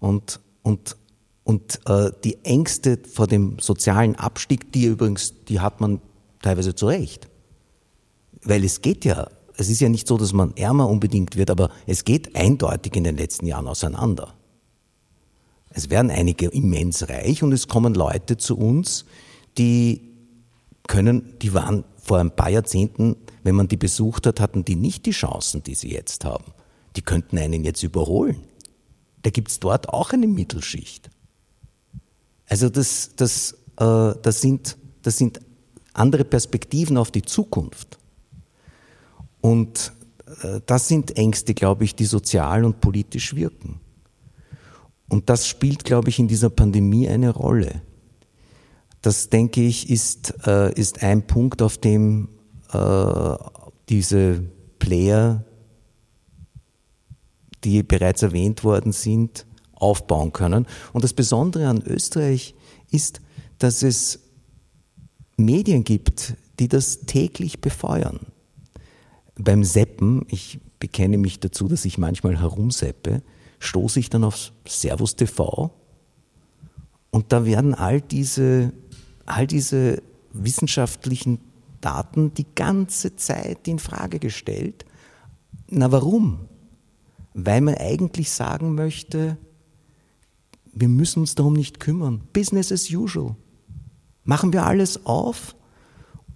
und, 0.00 0.40
und, 0.62 0.96
und 1.44 1.78
äh, 1.86 2.10
die 2.24 2.44
Ängste 2.44 2.98
vor 3.08 3.28
dem 3.28 3.60
sozialen 3.60 4.16
Abstieg, 4.16 4.72
die 4.72 4.86
übrigens, 4.86 5.44
die 5.44 5.60
hat 5.60 5.80
man 5.80 6.00
teilweise 6.42 6.74
zu 6.74 6.88
Recht. 6.88 7.28
Weil 8.42 8.64
es 8.64 8.82
geht 8.82 9.04
ja, 9.04 9.30
es 9.62 9.70
ist 9.70 9.80
ja 9.80 9.88
nicht 9.88 10.08
so, 10.08 10.18
dass 10.18 10.32
man 10.32 10.56
ärmer 10.56 10.88
unbedingt 10.88 11.36
wird, 11.36 11.48
aber 11.48 11.70
es 11.86 12.04
geht 12.04 12.34
eindeutig 12.34 12.96
in 12.96 13.04
den 13.04 13.16
letzten 13.16 13.46
Jahren 13.46 13.68
auseinander. 13.68 14.34
Es 15.70 15.88
werden 15.88 16.10
einige 16.10 16.48
immens 16.48 17.08
reich 17.08 17.42
und 17.42 17.52
es 17.52 17.68
kommen 17.68 17.94
Leute 17.94 18.36
zu 18.36 18.58
uns, 18.58 19.06
die 19.56 20.10
können, 20.86 21.38
die 21.40 21.54
waren 21.54 21.84
vor 21.96 22.18
ein 22.18 22.34
paar 22.34 22.50
Jahrzehnten, 22.50 23.16
wenn 23.44 23.54
man 23.54 23.68
die 23.68 23.76
besucht 23.76 24.26
hat, 24.26 24.40
hatten 24.40 24.64
die 24.64 24.74
nicht 24.74 25.06
die 25.06 25.12
Chancen, 25.12 25.62
die 25.62 25.76
sie 25.76 25.92
jetzt 25.92 26.24
haben. 26.24 26.52
Die 26.96 27.02
könnten 27.02 27.38
einen 27.38 27.64
jetzt 27.64 27.82
überholen. 27.82 28.40
Da 29.22 29.30
gibt's 29.30 29.60
dort 29.60 29.88
auch 29.88 30.12
eine 30.12 30.26
Mittelschicht. 30.26 31.08
Also 32.48 32.68
das, 32.68 33.12
das, 33.14 33.52
äh, 33.78 34.14
das, 34.20 34.40
sind, 34.40 34.76
das 35.02 35.16
sind 35.16 35.40
andere 35.92 36.24
Perspektiven 36.24 36.96
auf 36.96 37.12
die 37.12 37.22
Zukunft. 37.22 37.98
Und 39.42 39.92
äh, 40.42 40.60
das 40.64 40.88
sind 40.88 41.18
Ängste, 41.18 41.52
glaube 41.52 41.84
ich, 41.84 41.94
die 41.94 42.06
sozial 42.06 42.64
und 42.64 42.80
politisch 42.80 43.34
wirken. 43.34 43.80
Und 45.10 45.28
das 45.28 45.46
spielt, 45.46 45.84
glaube 45.84 46.08
ich, 46.08 46.18
in 46.18 46.28
dieser 46.28 46.48
Pandemie 46.48 47.06
eine 47.06 47.28
Rolle. 47.28 47.82
Das, 49.02 49.28
denke 49.28 49.60
ich, 49.60 49.90
ist, 49.90 50.32
äh, 50.46 50.72
ist 50.72 51.02
ein 51.02 51.26
Punkt, 51.26 51.60
auf 51.60 51.76
dem 51.76 52.30
äh, 52.72 53.34
diese 53.90 54.42
Player, 54.78 55.44
die 57.64 57.82
bereits 57.82 58.22
erwähnt 58.22 58.64
worden 58.64 58.92
sind, 58.92 59.44
aufbauen 59.74 60.32
können. 60.32 60.66
Und 60.92 61.04
das 61.04 61.12
Besondere 61.12 61.68
an 61.68 61.82
Österreich 61.82 62.54
ist, 62.90 63.20
dass 63.58 63.82
es 63.82 64.20
Medien 65.36 65.84
gibt, 65.84 66.34
die 66.58 66.68
das 66.68 67.00
täglich 67.00 67.60
befeuern. 67.60 68.31
Beim 69.36 69.64
Seppen, 69.64 70.26
ich 70.28 70.60
bekenne 70.78 71.18
mich 71.18 71.40
dazu, 71.40 71.68
dass 71.68 71.84
ich 71.84 71.98
manchmal 71.98 72.40
herumseppe, 72.40 73.22
stoße 73.58 74.00
ich 74.00 74.10
dann 74.10 74.24
auf 74.24 74.52
Servus 74.66 75.16
TV 75.16 75.72
und 77.10 77.32
da 77.32 77.44
werden 77.44 77.74
all 77.74 78.00
diese 78.00 78.72
all 79.26 79.46
diese 79.46 80.02
wissenschaftlichen 80.32 81.38
Daten 81.80 82.34
die 82.34 82.46
ganze 82.54 83.16
Zeit 83.16 83.66
in 83.68 83.78
Frage 83.78 84.18
gestellt. 84.18 84.84
Na 85.68 85.90
warum? 85.92 86.48
Weil 87.34 87.60
man 87.60 87.74
eigentlich 87.74 88.30
sagen 88.30 88.74
möchte, 88.74 89.36
wir 90.72 90.88
müssen 90.88 91.20
uns 91.20 91.34
darum 91.34 91.54
nicht 91.54 91.80
kümmern. 91.80 92.22
Business 92.32 92.72
as 92.72 92.90
usual. 92.90 93.36
Machen 94.24 94.52
wir 94.52 94.64
alles 94.64 95.06
auf 95.06 95.56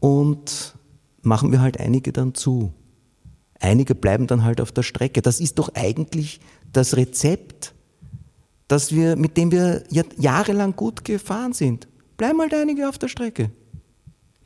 und 0.00 0.76
machen 1.22 1.52
wir 1.52 1.60
halt 1.60 1.78
einige 1.80 2.12
dann 2.12 2.34
zu. 2.34 2.72
Einige 3.60 3.94
bleiben 3.94 4.26
dann 4.26 4.44
halt 4.44 4.60
auf 4.60 4.72
der 4.72 4.82
Strecke. 4.82 5.22
Das 5.22 5.40
ist 5.40 5.58
doch 5.58 5.70
eigentlich 5.74 6.40
das 6.72 6.96
Rezept, 6.96 7.74
das 8.68 8.92
wir, 8.92 9.16
mit 9.16 9.36
dem 9.36 9.50
wir 9.50 9.84
jahrelang 9.90 10.76
gut 10.76 11.04
gefahren 11.04 11.52
sind. 11.52 11.88
Bleiben 12.16 12.40
halt 12.40 12.54
einige 12.54 12.88
auf 12.88 12.98
der 12.98 13.08
Strecke. 13.08 13.50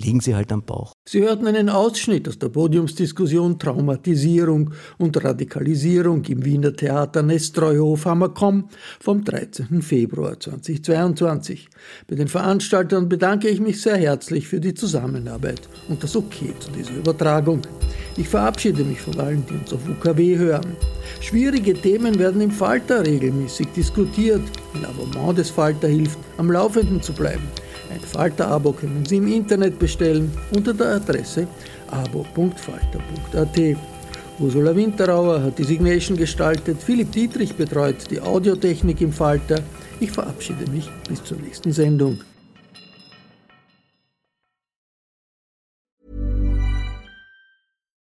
Liegen 0.01 0.20
sie 0.20 0.34
halt 0.34 0.51
am 0.51 0.62
Bauch. 0.62 0.94
Sie 1.07 1.20
hörten 1.20 1.46
einen 1.46 1.68
Ausschnitt 1.68 2.26
aus 2.26 2.38
der 2.38 2.48
Podiumsdiskussion 2.48 3.59
Traumatisierung 3.59 4.70
und 4.96 5.22
Radikalisierung 5.22 6.24
im 6.24 6.44
Wiener 6.44 6.74
Theater 6.74 7.22
Nestreuhof 7.22 8.07
Hammerkomm 8.07 8.68
vom 8.98 9.22
13. 9.22 9.82
Februar 9.82 10.40
2022. 10.40 11.68
Bei 12.09 12.16
den 12.16 12.28
Veranstaltern 12.28 13.11
bedanke 13.11 13.48
ich 13.48 13.61
mich 13.61 13.82
sehr 13.82 13.96
herzlich 13.96 14.48
für 14.48 14.61
die 14.61 14.72
Zusammenarbeit 14.72 15.68
und 15.88 16.03
das 16.03 16.16
Okay 16.16 16.55
zu 16.59 16.70
dieser 16.70 16.94
Übertragung. 16.94 17.61
Ich 18.16 18.28
verabschiede 18.28 18.84
mich 18.84 19.01
von 19.01 19.20
allen, 19.20 19.44
die 19.46 19.55
uns 19.55 19.72
auf 19.72 19.86
UKW 19.86 20.38
hören. 20.38 20.76
Schwierige 21.20 21.74
Themen 21.74 22.18
werden 22.18 22.40
im 22.40 22.51
Falter 22.51 23.05
regelmäßig 23.05 23.68
diskutiert. 23.76 24.42
Ein 24.74 24.86
Abonnement 24.86 25.36
des 25.36 25.51
Falter 25.51 25.88
hilft, 25.88 26.18
am 26.38 26.51
Laufenden 26.51 27.03
zu 27.03 27.12
bleiben. 27.12 27.46
Ein 27.91 28.01
Falter-Abo 28.01 28.72
können 28.72 29.05
Sie 29.05 29.16
im 29.16 29.26
Internet 29.26 29.78
bestellen 29.78 30.30
unter 30.55 30.72
der 30.72 30.95
Adresse 30.95 31.49
abo.falter.at. 31.91 33.76
Ursula 34.38 34.74
Winterauer 34.74 35.43
hat 35.43 35.59
die 35.59 35.64
Signation 35.64 36.16
gestaltet, 36.16 36.80
Philipp 36.82 37.11
Dietrich 37.12 37.55
betreut 37.57 38.11
die 38.11 38.20
Audiotechnik 38.20 39.01
im 39.01 39.12
Falter. 39.12 39.61
Ich 39.99 40.12
verabschiede 40.12 40.70
mich 40.70 40.88
bis 41.09 41.22
zur 41.24 41.38
nächsten 41.38 41.72
Sendung. 41.72 42.20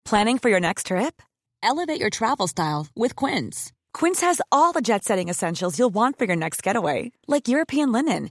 Planning 0.04 0.38
for 0.38 0.50
your 0.50 0.60
next 0.60 0.86
trip? 0.86 1.22
Elevate 1.62 2.00
your 2.00 2.10
travel 2.10 2.48
style 2.48 2.86
with 2.96 3.14
Quince. 3.14 3.72
Quince 3.92 4.22
has 4.22 4.40
all 4.50 4.72
the 4.72 4.80
jet 4.80 5.04
setting 5.04 5.28
essentials 5.28 5.78
you'll 5.78 5.92
want 5.92 6.16
for 6.16 6.26
your 6.26 6.36
next 6.36 6.62
getaway, 6.62 7.12
like 7.26 7.48
European 7.48 7.92
linen 7.92 8.30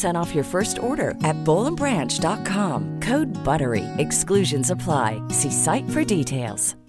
15% 0.00 0.14
off 0.14 0.34
your 0.34 0.44
first 0.44 0.78
order 0.78 1.10
at 1.22 1.36
bowlandbranch.com. 1.44 3.00
Code 3.00 3.32
BUTTERY. 3.44 3.84
Exclusions 3.98 4.70
apply. 4.70 5.22
See 5.28 5.50
site 5.50 5.88
for 5.90 6.04
details. 6.04 6.79